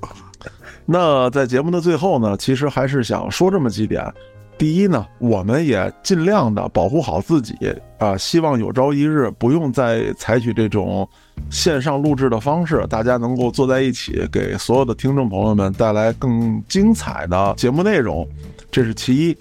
[0.86, 4.10] 那在节目的最后呢，其实还是想说这么几点。
[4.56, 7.54] 第一呢，我们也尽量的保护好自己
[7.98, 11.08] 啊、希望有朝一日不用再采取这种
[11.50, 18.26] 线上录制的方式，大家能够坐在一起，给所有的听众朋友们带来更精彩的节目内容，
[18.70, 19.36] 这是其一。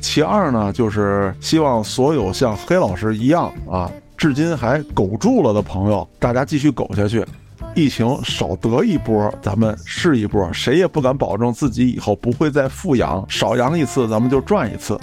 [0.00, 7.24] 其二呢，就是希望所有像黑老师一样啊，至今还苟住了的朋友，大家继续苟下去。
[7.78, 14.98] 疫情少得一波，咱们是一波，谁也不敢保证自己以后不会再复阳，少阳一次咱们就赚一次。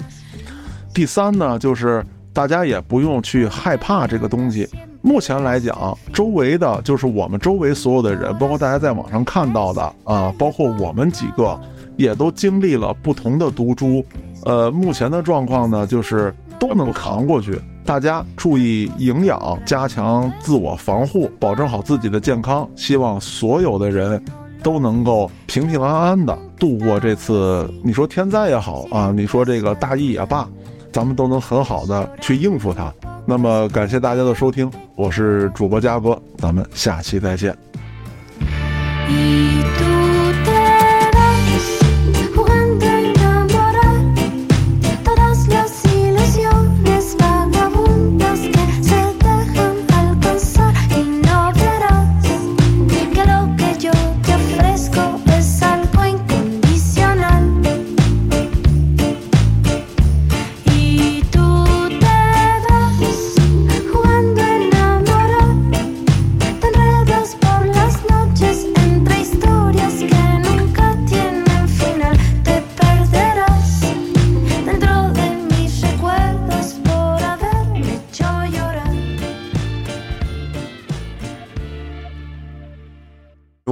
[0.92, 2.04] 第三呢，就是
[2.34, 4.68] 大家也不用去害怕这个东西。
[5.00, 11.58] 目前来讲，周围的就是我们周围所有的人，包括大家在网上看到的啊，包括我们几个，
[11.96, 14.04] 也都经历了不同的毒株。
[14.44, 17.58] 呃，目前的状况呢，就是都能扛过去。
[17.86, 22.68] 大家注意营养，加强自我防护，保证好自己的健康。
[22.74, 24.20] 希望所有的人
[24.60, 30.48] 都能够平平安安的度过这次，你说天灾也好啊，你说这个大疫也罢，
[30.90, 32.92] 咱们都能很好的去应付它。
[33.24, 37.56] 那么感谢大家的收听，我是主播嘉哥，咱们下期再见。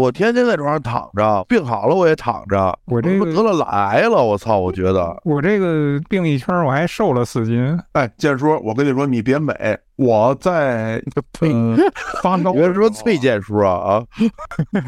[0.05, 4.59] 我天天在床上躺着，病好了我也躺着，我这个得了懒癌了，我操！
[4.59, 7.81] 我觉得我这个病一圈，我还瘦了四斤。
[7.93, 9.55] 哎，建叔，我跟你说，你别美，
[9.97, 11.03] 我在
[11.41, 11.77] 呃
[12.23, 14.05] 发烧你为什么的时候崔建叔啊啊？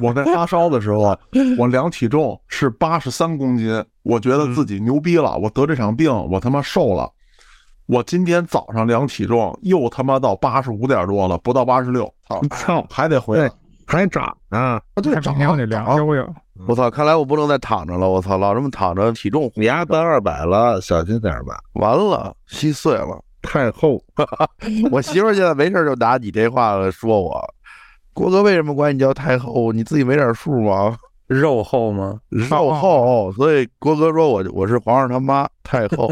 [0.02, 1.18] 我在发烧的时候，
[1.58, 7.10] 我量体重是八十三公斤，我觉得自己牛逼了，我得这场病，我他妈瘦了。
[7.86, 12.12] 我今天早上量体重又他妈到八十五点多了，不到八十六，
[12.50, 13.50] 操，还得回来。
[13.86, 14.58] 还长呢！
[14.58, 16.34] 啊，对，还涨明天我得量涨悠悠。
[16.66, 16.90] 我操！
[16.90, 18.36] 看来我不能再躺着了，我操！
[18.36, 21.58] 老这么躺着，体重你丫奔二百了，小心点吧。
[21.74, 23.22] 完了，稀碎了。
[23.42, 24.02] 太厚，
[24.90, 27.40] 我媳妇儿现在没事就拿你这话来说我。
[28.12, 29.72] 郭哥为什么管你叫太后？
[29.72, 30.96] 你自己没点数吗？
[31.28, 32.18] 肉厚吗？
[32.30, 36.10] 肉厚，所以郭哥说我我是皇上他妈太后。